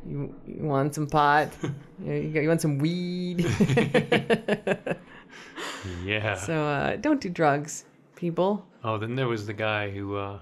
[0.09, 1.51] you, you want some pot?
[2.05, 3.47] you, you want some weed?"
[6.05, 6.37] Yeah.
[6.37, 7.85] so uh, don't do drugs,
[8.17, 8.65] people.
[8.85, 10.39] oh, then there was the guy who uh,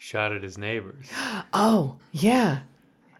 [0.00, 1.06] shot at his neighbors.
[1.52, 2.60] Oh yeah,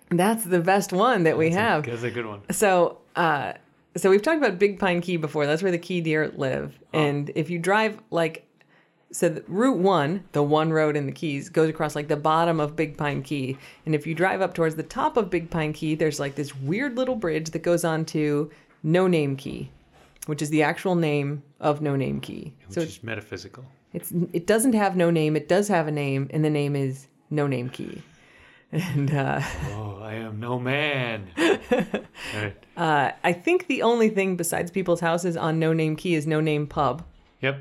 [0.08, 1.84] that's the best one that we have.
[1.84, 2.40] That's a good one.
[2.50, 3.52] So, uh,
[3.96, 5.46] so we've talked about Big Pine Key before.
[5.46, 6.76] That's where the key deer live.
[6.94, 8.46] And if you drive like,
[9.12, 12.76] so Route One, the one road in the Keys, goes across like the bottom of
[12.76, 13.58] Big Pine Key.
[13.84, 16.56] And if you drive up towards the top of Big Pine Key, there's like this
[16.56, 18.50] weird little bridge that goes on to
[18.82, 19.70] No Name Key,
[20.26, 22.54] which is the actual name of No Name Key.
[22.68, 23.66] Which So is metaphysical.
[23.92, 25.36] It's it doesn't have no name.
[25.36, 28.02] It does have a name, and the name is No Name Key.
[28.72, 29.40] And uh,
[29.72, 31.26] Oh, I am no man.
[31.36, 32.54] Right.
[32.76, 36.40] Uh, I think the only thing besides people's houses on No Name Key is No
[36.40, 37.02] Name Pub,
[37.42, 37.58] Yep.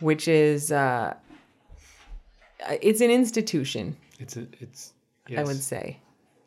[0.00, 1.12] which is uh,
[2.82, 3.96] it's an institution.
[4.18, 4.92] It's a, it's
[5.36, 5.98] I would say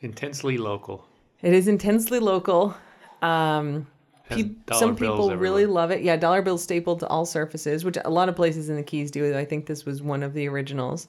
[0.02, 1.06] intensely local.
[1.43, 2.76] it is intensely local.
[3.21, 3.86] Um,
[4.29, 6.01] pe- some people really love it.
[6.01, 9.12] Yeah, dollar bills stapled to all surfaces, which a lot of places in the Keys
[9.12, 9.36] do.
[9.38, 11.07] I think this was one of the originals.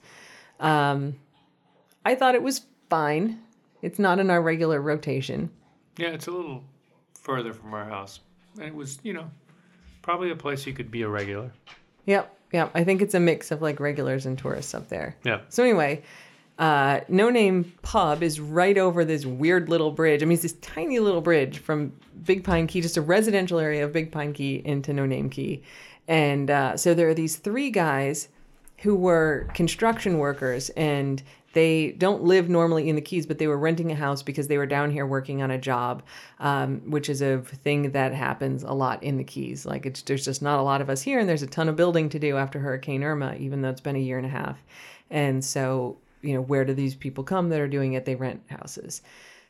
[0.61, 1.14] Um,
[2.05, 3.40] I thought it was fine.
[3.83, 5.50] It's not in our regular rotation.
[5.96, 6.64] Yeah, it's a little
[7.14, 8.20] further from our house,
[8.57, 9.31] and it was you know
[10.03, 11.53] probably a place you could be a regular.
[12.07, 12.70] Yep, yep.
[12.74, 15.16] I think it's a mix of like regulars and tourists up there.
[15.24, 15.40] Yeah.
[15.48, 16.03] So anyway,
[16.59, 20.23] uh, No Name Pub is right over this weird little bridge.
[20.23, 21.93] I mean, it's this tiny little bridge from
[22.25, 25.62] Big Pine Key, just a residential area of Big Pine Key into No Name Key.
[26.07, 28.29] And uh, so there are these three guys
[28.79, 31.23] who were construction workers and
[31.55, 34.59] they don't live normally in the Keys, but they were renting a house because they
[34.59, 36.03] were down here working on a job,
[36.40, 39.64] um, which is a thing that happens a lot in the Keys.
[39.64, 42.09] Like there's just not a lot of us here, and there's a ton of building
[42.11, 44.59] to do after Hurricane Irma, even though it's been a year and a half.
[45.11, 48.05] And so, you know, where do these people come that are doing it?
[48.05, 49.03] They rent houses.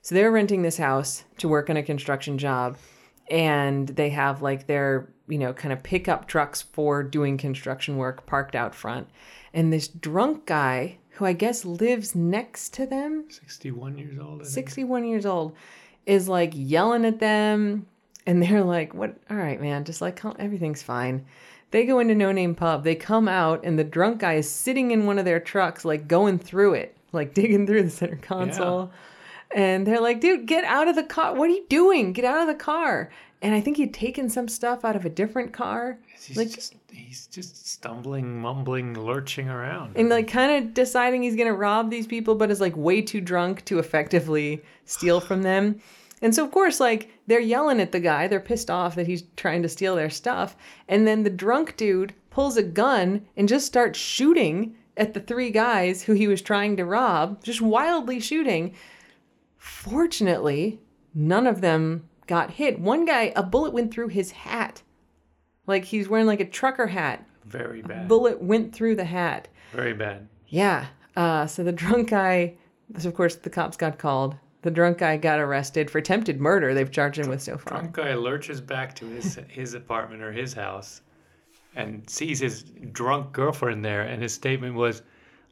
[0.03, 2.77] So they're renting this house to work on a construction job,
[3.31, 8.27] and they have like their you know kind of pickup trucks for doing construction work
[8.27, 9.09] parked out front.
[9.55, 14.41] And this drunk guy, who I guess lives next to them, Sixty-one years old.
[14.43, 14.53] I think.
[14.53, 15.55] 61 years old,
[16.07, 17.87] is like yelling at them.
[18.27, 19.17] And they're like, what?
[19.31, 21.27] All right, man, just like everything's fine.
[21.71, 22.85] They go into No Name Pub.
[22.85, 26.07] They come out, and the drunk guy is sitting in one of their trucks, like
[26.07, 28.91] going through it, like digging through the center console.
[29.55, 31.35] And they're like, dude, get out of the car.
[31.35, 32.13] What are you doing?
[32.13, 33.11] Get out of the car.
[33.43, 35.99] And I think he'd taken some stuff out of a different car.
[36.27, 39.97] He's like- just he's just stumbling, mumbling, lurching around.
[39.97, 43.21] and like kind of deciding he's gonna rob these people, but is like way too
[43.21, 45.81] drunk to effectively steal from them.
[46.25, 49.25] And so of course, like they're yelling at the guy, they're pissed off that he's
[49.37, 50.57] trying to steal their stuff,
[50.89, 55.51] and then the drunk dude pulls a gun and just starts shooting at the three
[55.51, 58.75] guys who he was trying to rob, just wildly shooting.
[59.59, 60.81] Fortunately,
[61.15, 62.81] none of them got hit.
[62.81, 64.81] One guy, a bullet went through his hat.
[65.67, 67.23] Like he's wearing like a trucker hat.
[67.45, 68.09] very bad.
[68.09, 69.49] Bullet went through the hat.
[69.73, 70.27] very bad.
[70.49, 70.87] Yeah.
[71.17, 72.55] Uh, so the drunk guy,
[72.97, 74.37] so of course, the cops got called.
[74.65, 76.73] The drunk guy got arrested for attempted murder.
[76.73, 77.81] They've charged him with so far.
[77.81, 81.03] Drunk guy lurches back to his his apartment or his house,
[81.77, 85.03] and sees his drunk girlfriend there, and his statement was,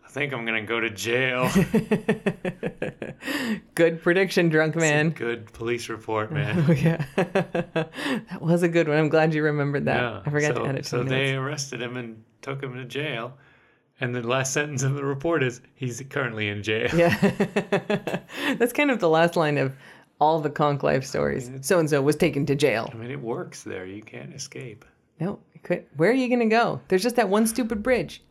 [0.03, 1.51] "I think I'm gonna go to jail."
[3.75, 5.11] Good prediction, drunk man.
[5.11, 6.65] Good police report, man.
[6.67, 7.05] Oh, yeah.
[7.17, 8.97] that was a good one.
[8.97, 10.01] I'm glad you remembered that.
[10.01, 10.23] Yeah.
[10.25, 12.77] I forgot so, to add it to So the they arrested him and took him
[12.77, 13.37] to jail.
[14.03, 16.91] And the last sentence of the report is he's currently in jail.
[16.93, 17.17] Yeah.
[18.59, 19.77] That's kind of the last line of
[20.21, 21.49] all the Konk Life stories.
[21.61, 22.91] So and so was taken to jail.
[22.93, 23.87] I mean, it works there.
[23.87, 24.85] You can't escape.
[25.21, 25.89] No, quit.
[25.97, 26.81] Where are you going to go?
[26.89, 28.25] There's just that one stupid bridge.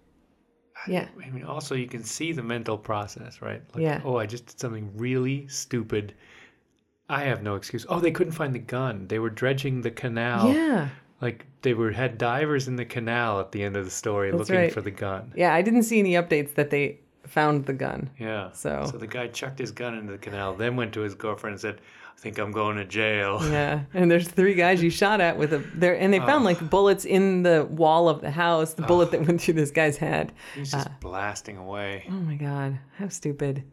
[0.90, 1.08] Yeah.
[1.26, 3.62] I mean, also you can see the mental process, right?
[3.74, 4.02] Like, Yeah.
[4.04, 6.14] Oh, I just did something really stupid.
[7.08, 7.86] I have no excuse.
[7.88, 9.08] Oh, they couldn't find the gun.
[9.08, 10.54] They were dredging the canal.
[10.54, 10.90] Yeah.
[11.22, 14.40] Like they were had divers in the canal at the end of the story That's
[14.40, 14.74] looking right.
[14.74, 15.32] for the gun.
[15.36, 18.10] Yeah, I didn't see any updates that they found the gun.
[18.20, 18.52] Yeah.
[18.54, 21.54] So- So the guy chucked his gun into the canal, then went to his girlfriend
[21.54, 21.80] and said,
[22.18, 25.54] "I think I'm going to jail." Yeah, and there's three guys you shot at with
[25.54, 28.74] a there, and they found like bullets in the wall of the house.
[28.74, 30.34] The bullet that went through this guy's head.
[30.56, 32.06] He's just blasting away.
[32.10, 33.64] Oh my god, how stupid!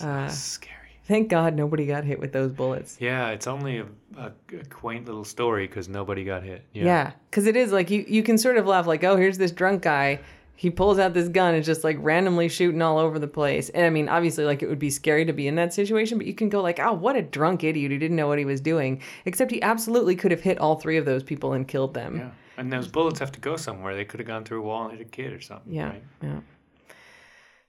[0.00, 0.76] Uh, Scary.
[1.10, 2.96] Thank God nobody got hit with those bullets.
[3.00, 4.26] Yeah, it's only a, a,
[4.58, 6.64] a quaint little story because nobody got hit.
[6.72, 6.84] Yeah.
[6.84, 9.50] Yeah, because it is like you you can sort of laugh like, oh, here's this
[9.50, 10.20] drunk guy.
[10.54, 13.70] He pulls out this gun and just like randomly shooting all over the place.
[13.70, 16.28] And I mean, obviously, like it would be scary to be in that situation, but
[16.28, 18.60] you can go like, oh, what a drunk idiot who didn't know what he was
[18.60, 19.02] doing.
[19.24, 22.18] Except he absolutely could have hit all three of those people and killed them.
[22.18, 22.30] Yeah.
[22.56, 23.96] And those bullets have to go somewhere.
[23.96, 25.72] They could have gone through a wall and hit a kid or something.
[25.72, 26.04] Yeah, Right?
[26.22, 26.40] yeah.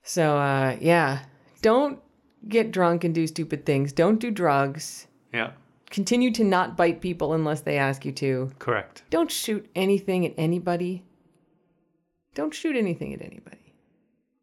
[0.04, 1.20] So uh, yeah,
[1.64, 2.00] don't
[2.48, 3.92] get drunk and do stupid things.
[3.94, 5.08] Don't do drugs.
[5.34, 5.52] Yeah.
[5.90, 8.50] Continue to not bite people unless they ask you to.
[8.60, 9.04] Correct.
[9.10, 11.04] Don't shoot anything at anybody.
[12.34, 13.74] Don't shoot anything at anybody.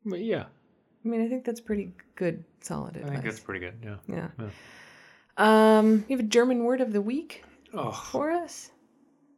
[0.05, 0.45] But yeah,
[1.05, 3.11] I mean, I think that's pretty good, solid advice.
[3.11, 3.75] I think that's pretty good.
[3.83, 3.97] Yeah.
[4.07, 4.29] yeah.
[4.39, 4.49] Yeah.
[5.79, 8.71] Um, you have a German word of the week Oh, for us?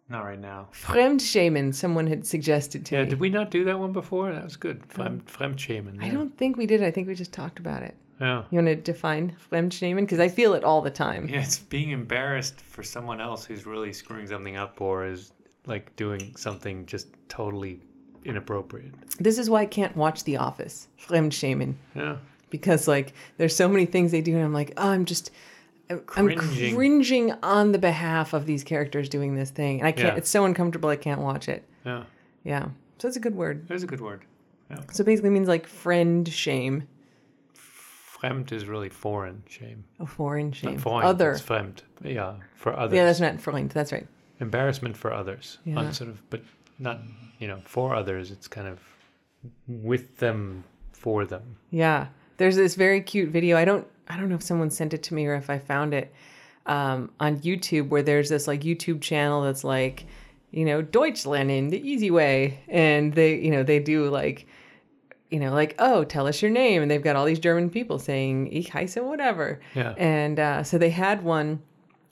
[0.09, 0.69] not right now.
[0.73, 3.11] Fremdschämen, someone had suggested to Yeah, me.
[3.11, 4.33] did we not do that one before?
[4.33, 4.83] That was good.
[4.89, 6.03] Frem, Fremdschämen.
[6.03, 6.83] I don't think we did.
[6.83, 7.95] I think we just talked about it.
[8.21, 8.45] Yeah.
[8.51, 10.01] You want to define Fremdschämen?
[10.01, 11.29] Because I feel it all the time.
[11.29, 15.33] Yeah, it's being embarrassed for someone else who's really screwing something up or is
[15.67, 17.81] like doing something just totally
[18.25, 18.93] inappropriate.
[19.19, 20.89] This is why I can't watch The Office.
[21.01, 21.75] Fremdschämen.
[21.95, 22.17] Yeah.
[22.51, 25.31] Because like there's so many things they do, and I'm like, oh, I'm just.
[25.89, 26.77] I'm Cringing.
[26.77, 30.15] cringing on the behalf of these characters doing this thing, and I can't.
[30.15, 30.19] Yeah.
[30.19, 30.89] It's so uncomfortable.
[30.89, 31.65] I can't watch it.
[31.85, 32.05] Yeah.
[32.45, 32.67] Yeah,
[32.99, 33.67] so that's a good word.
[33.69, 34.25] There's a good word.
[34.71, 34.79] Yeah.
[34.93, 36.87] So basically, means like friend shame,
[38.21, 39.85] Fremd is really foreign shame.
[39.99, 41.33] a foreign Not shame, foreign, other.
[41.33, 41.83] It's fremd.
[42.03, 42.97] Yeah, for others.
[42.97, 43.71] Yeah, that's not Freund.
[43.71, 44.07] That's right.
[44.41, 45.59] Embarrassment for others.
[45.65, 45.79] Yeah.
[45.79, 46.43] On sort of, but
[46.79, 47.01] not,
[47.39, 48.31] you know, for others.
[48.31, 48.79] It's kind of
[49.67, 51.57] with them, for them.
[51.71, 53.57] Yeah, there's this very cute video.
[53.57, 55.95] I don't I don't know if someone sent it to me or if I found
[55.95, 56.13] it
[56.67, 60.07] um, on YouTube where there's this like YouTube channel that's like,
[60.51, 64.47] you know, Deutsch lernen the easy way, and they you know they do like.
[65.31, 66.83] You know, like, oh, tell us your name.
[66.83, 69.61] And they've got all these German people saying, ich heiße whatever.
[69.75, 69.95] Yeah.
[69.97, 71.63] And uh, so they had one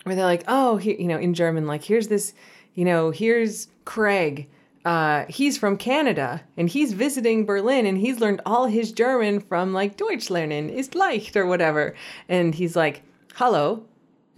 [0.05, 2.33] where they're like, oh, he, you know, in German, like, here's this,
[2.75, 4.49] you know, here's Craig.
[4.85, 9.75] Uh, he's from Canada and he's visiting Berlin and he's learned all his German from
[9.75, 11.95] like Deutsch lernen ist leicht or whatever.
[12.29, 13.03] And he's like,
[13.35, 13.85] hallo,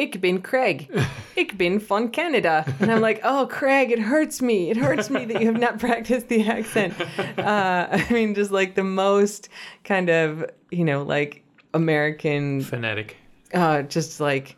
[0.01, 0.89] ich bin Craig.
[1.37, 2.65] Ich bin von Canada.
[2.81, 4.69] And I'm like, oh, Craig, it hurts me.
[4.71, 6.93] It hurts me that you have not practiced the accent.
[7.39, 9.49] Uh, I mean, just like the most
[9.85, 13.17] kind of, you know, like American Phonetic.
[13.55, 14.57] uh, just like,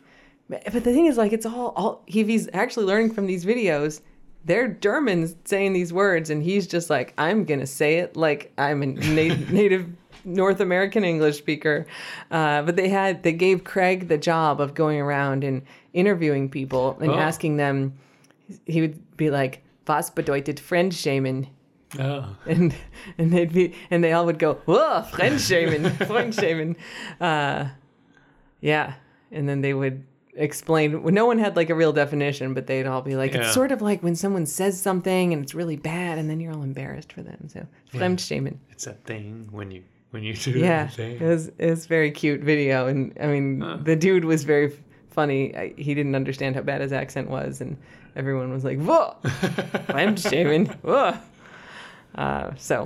[0.49, 4.01] but the thing is, like, it's all, all if he's actually learning from these videos,
[4.43, 8.83] they're Germans saying these words, and he's just like, I'm gonna say it like I'm
[8.83, 9.87] a na- native
[10.25, 11.85] North American English speaker.
[12.31, 15.61] Uh, but they had, they gave Craig the job of going around and
[15.93, 17.15] interviewing people and Oh.
[17.15, 17.93] asking them.
[18.65, 21.47] He would be like, "Was bedeutet Fremdschämen?"
[21.99, 22.35] Oh.
[22.47, 22.73] and
[23.19, 26.75] and they'd be and they all would go whoa Fremdschämen Fremdschämen
[27.21, 27.69] uh
[28.61, 28.93] yeah
[29.31, 30.03] and then they would
[30.35, 33.41] explain well, no one had like a real definition but they'd all be like Yeah.
[33.41, 36.51] it's sort of like when someone says something and it's really bad and then you're
[36.53, 39.83] all embarrassed for them so Fremdschämen It's a thing when you
[40.13, 43.61] when you do yeah it was it was a very cute video and I mean
[43.61, 43.77] Huh.
[43.81, 44.71] the dude was very
[45.09, 47.77] funny I, he didn't understand how bad his accent was and
[48.15, 51.17] everyone was like whoa Fremdschämen whoa
[52.15, 52.81] uh, so,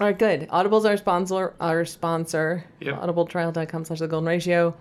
[0.00, 0.46] all right, good.
[0.50, 1.54] Audible's our sponsor.
[1.60, 2.62] Our sponsor.
[2.80, 3.00] Yep.
[3.00, 4.76] Audibletrial.com slash the golden ratio.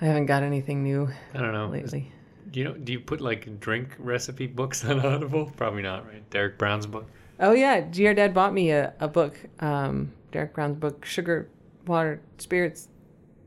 [0.00, 1.66] I haven't got anything new I don't know.
[1.66, 2.12] lately.
[2.52, 2.74] Do you know?
[2.74, 5.52] Do you put like drink recipe books on Audible?
[5.56, 6.30] Probably not, right?
[6.30, 7.10] Derek Brown's book.
[7.40, 9.36] Oh yeah, GR Dad bought me a, a book.
[9.58, 11.48] Um, Derek Brown's book, Sugar,
[11.86, 12.88] Water, Spirits,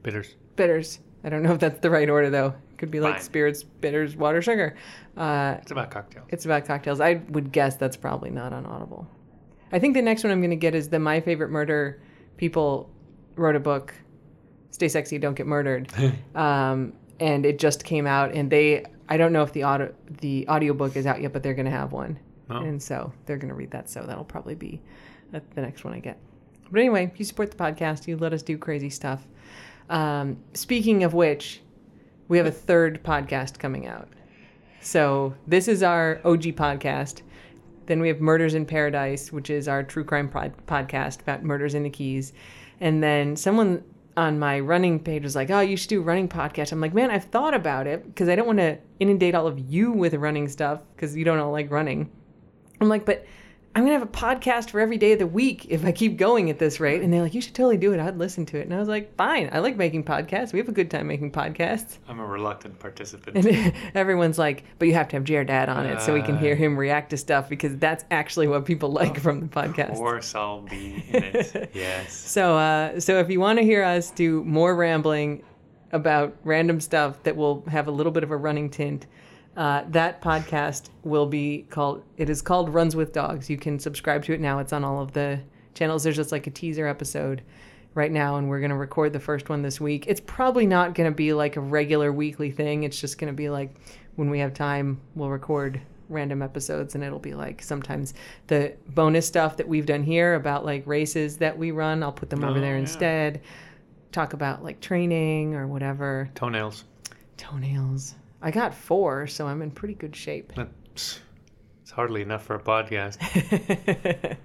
[0.04, 0.36] Bitters.
[0.56, 1.00] Bitters.
[1.24, 2.56] I don't know if that's the right order though.
[2.72, 3.24] It Could be like Fine.
[3.24, 4.76] spirits, bitters, water, sugar.
[5.16, 6.26] Uh, It's about cocktails.
[6.30, 7.00] It's about cocktails.
[7.00, 9.08] I would guess that's probably not on Audible.
[9.72, 12.02] I think the next one I'm going to get is the My Favorite Murder
[12.38, 12.90] people
[13.36, 13.94] wrote a book,
[14.72, 15.90] Stay Sexy, Don't Get Murdered.
[16.36, 20.48] um, and it just came out and they I don't know if the audio the
[20.50, 22.18] audiobook is out yet, but they're going to have one.
[22.50, 22.58] Oh.
[22.58, 24.82] And so they're going to read that, so that'll probably be
[25.32, 26.18] the the next one I get.
[26.72, 29.28] But anyway, you support the podcast, you let us do crazy stuff.
[29.90, 31.62] Um, speaking of which,
[32.28, 34.08] we have a third podcast coming out.
[34.80, 37.22] So this is our OG podcast.
[37.88, 41.76] Then we have Murders in Paradise, which is our true crime pod- podcast about murders
[41.76, 42.32] in the Keys.
[42.80, 43.84] And then someone
[44.18, 47.12] on my running page was like, "Oh, you should do running podcast." I'm like, "Man,
[47.12, 50.48] I've thought about it because I don't want to inundate all of you with running
[50.48, 52.10] stuff because you don't all like running."
[52.80, 53.26] I'm like, "But
[53.74, 56.50] I'm gonna have a podcast for every day of the week if I keep going
[56.50, 57.02] at this rate.
[57.02, 58.02] And they're like, you should totally do it.
[58.02, 58.64] I'd listen to it.
[58.64, 59.50] And I was like, fine.
[59.54, 60.52] I like making podcasts.
[60.52, 61.98] We have a good time making podcasts.
[62.10, 63.38] I'm a reluctant participant.
[63.38, 66.38] And everyone's like, but you have to have GR Dad on it so we can
[66.38, 69.92] hear him react to stuff because that's actually what people like from the podcast.
[69.92, 71.72] Of course, I'll be in it.
[71.74, 72.14] yes.
[72.14, 75.44] So, uh, so if you want to hear us do more rambling
[75.94, 79.08] about random stuff that will have a little bit of a running tint,
[79.58, 82.04] uh, that podcast will be called.
[82.18, 83.50] It is called Runs with Dogs.
[83.50, 84.60] You can subscribe to it now.
[84.60, 85.40] It's on all of the
[85.74, 86.04] channels.
[86.04, 87.42] There's just like a teaser episode
[87.94, 90.06] right now, and we're gonna record the first one this week.
[90.08, 92.84] It's probably not gonna be like a regular weekly thing.
[92.84, 93.74] It's just gonna be like
[94.16, 98.14] when we have time, we'll record random episodes and it'll be like sometimes
[98.48, 102.30] the bonus stuff that we've done here about like races that we run i'll put
[102.30, 102.80] them over Oh, there yeah.
[102.82, 103.40] instead
[104.12, 106.84] talk about like training or whatever Toenails.
[107.38, 111.20] toenails i got four so i'm in pretty good shape That's,
[111.82, 113.18] it's hardly enough for a podcast.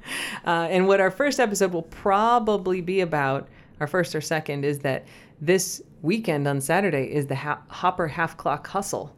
[0.46, 3.48] uh, and what our first episode will probably be about
[3.80, 5.06] our first or second is that
[5.40, 9.14] this weekend on saturday is the ha- hopper half clock hustle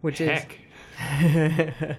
[0.00, 0.40] which is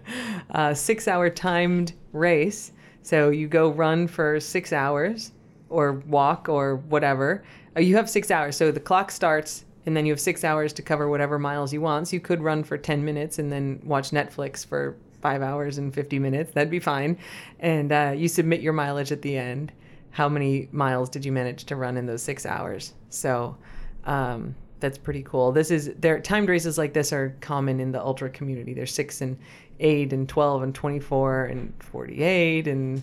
[0.50, 2.72] a six hour timed race.
[3.02, 5.32] So you go run for six hours
[5.70, 7.44] or walk or whatever.
[7.76, 8.56] Uh, You have six hours.
[8.56, 11.82] So the clock starts and then you have six hours to cover whatever miles you
[11.82, 12.08] want.
[12.08, 15.92] So you could run for 10 minutes and then watch Netflix for five hours and
[15.92, 16.52] 50 minutes.
[16.52, 17.18] That'd be fine.
[17.60, 19.72] And uh, you submit your mileage at the end.
[20.12, 22.94] How many miles did you manage to run in those six hours?
[23.10, 23.58] So
[24.06, 25.52] um, that's pretty cool.
[25.52, 26.20] This is there.
[26.20, 28.76] Timed races like this are common in the ultra community.
[28.76, 29.40] There's six and
[29.80, 33.02] eight and twelve and twenty-four and forty-eight and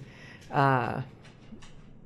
[0.52, 1.02] uh,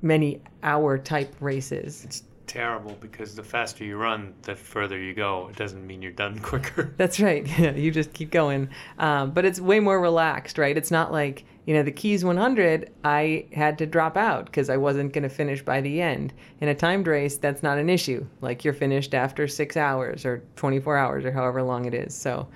[0.01, 2.03] many hour type races.
[2.03, 5.47] It's terrible because the faster you run, the further you go.
[5.49, 6.93] It doesn't mean you're done quicker.
[6.97, 7.47] That's right.
[7.61, 8.69] Yeah, you just keep going.
[8.97, 10.75] Um, but it's way more relaxed, right?
[10.75, 14.77] It's not like, you know, the Keys 100, I had to drop out because I
[14.77, 16.33] wasn't going to finish by the end.
[16.59, 18.25] In a timed race, that's not an issue.
[18.41, 22.15] Like you're finished after six hours or 24 hours or however long it is.
[22.15, 22.47] So,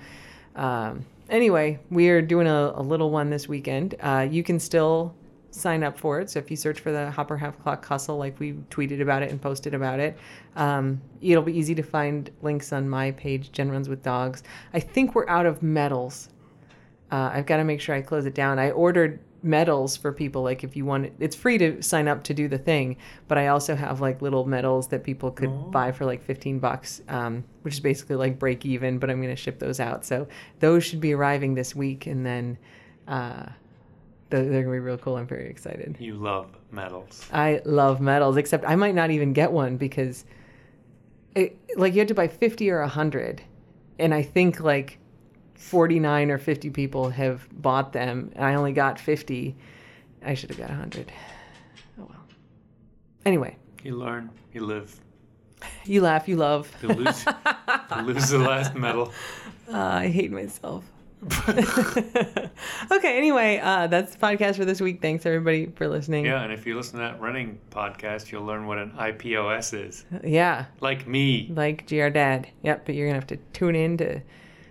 [0.56, 3.94] um, anyway, we are doing a, a little one this weekend.
[4.00, 5.14] Uh, you can still
[5.56, 6.30] sign up for it.
[6.30, 9.30] So if you search for the Hopper Half Clock Hustle, like we tweeted about it
[9.30, 10.16] and posted about it,
[10.54, 14.42] um, it'll be easy to find links on my page, Jen Runs with Dogs.
[14.74, 16.28] I think we're out of medals.
[17.10, 18.58] Uh, I've got to make sure I close it down.
[18.58, 20.42] I ordered medals for people.
[20.42, 22.96] Like if you want, it's free to sign up to do the thing,
[23.28, 25.68] but I also have like little medals that people could Oh.
[25.70, 29.34] buy for like 15 bucks, um, which is basically like break even, but I'm going
[29.34, 30.04] to ship those out.
[30.04, 30.26] So
[30.58, 32.06] those should be arriving this week.
[32.06, 32.58] And then,
[33.06, 33.46] uh,
[34.30, 35.16] they're going to be real cool.
[35.16, 35.96] I'm very excited.
[36.00, 37.26] You love medals.
[37.32, 40.24] I love medals, except I might not even get one because,
[41.34, 43.42] it, like, you had to buy 50 or 100.
[43.98, 44.98] And I think like
[45.54, 48.30] 49 or 50 people have bought them.
[48.34, 49.56] And I only got 50.
[50.24, 51.10] I should have got 100.
[52.00, 52.24] Oh well.
[53.24, 55.00] Anyway, You learn, you live,
[55.84, 56.70] you laugh, you love.
[56.82, 57.24] you lose,
[57.96, 59.12] you lose the last medal.
[59.72, 60.84] Uh, I hate myself.
[61.48, 65.00] okay, anyway, uh, that's the podcast for this week.
[65.00, 66.24] Thanks everybody for listening.
[66.26, 70.04] Yeah, and if you listen to that running podcast, you'll learn what an IPOS is.
[70.22, 71.50] Yeah, Like me.
[71.54, 72.48] like GR Dad.
[72.62, 74.20] Yep, but you're going to have to tune in to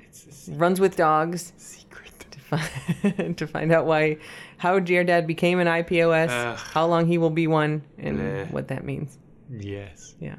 [0.04, 2.26] It's a se- Runs with Dogs secret.
[2.32, 4.18] to find, to find out why,
[4.58, 6.58] how GR Dad became an IPOS, Ugh.
[6.58, 8.52] how long he will be one, and Bleh.
[8.52, 9.18] what that means.
[9.50, 10.16] Yes.
[10.20, 10.36] Yeah.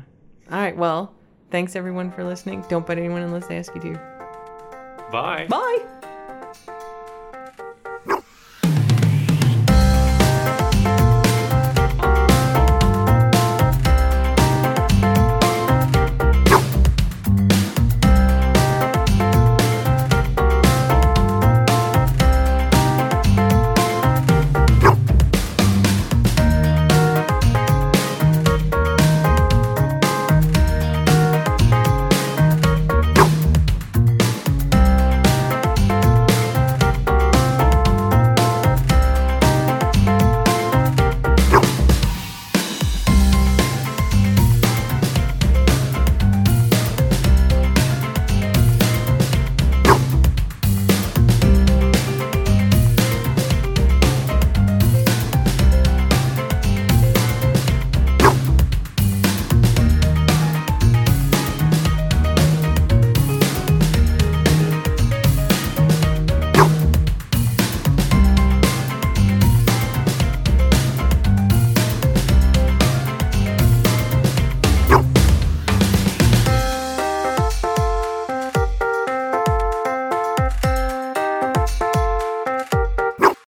[0.53, 1.13] All right, well,
[1.51, 2.65] thanks everyone for listening.
[2.69, 3.93] Don't bite anyone unless they ask you to.
[5.13, 5.47] Bye.
[5.49, 5.96] Bye!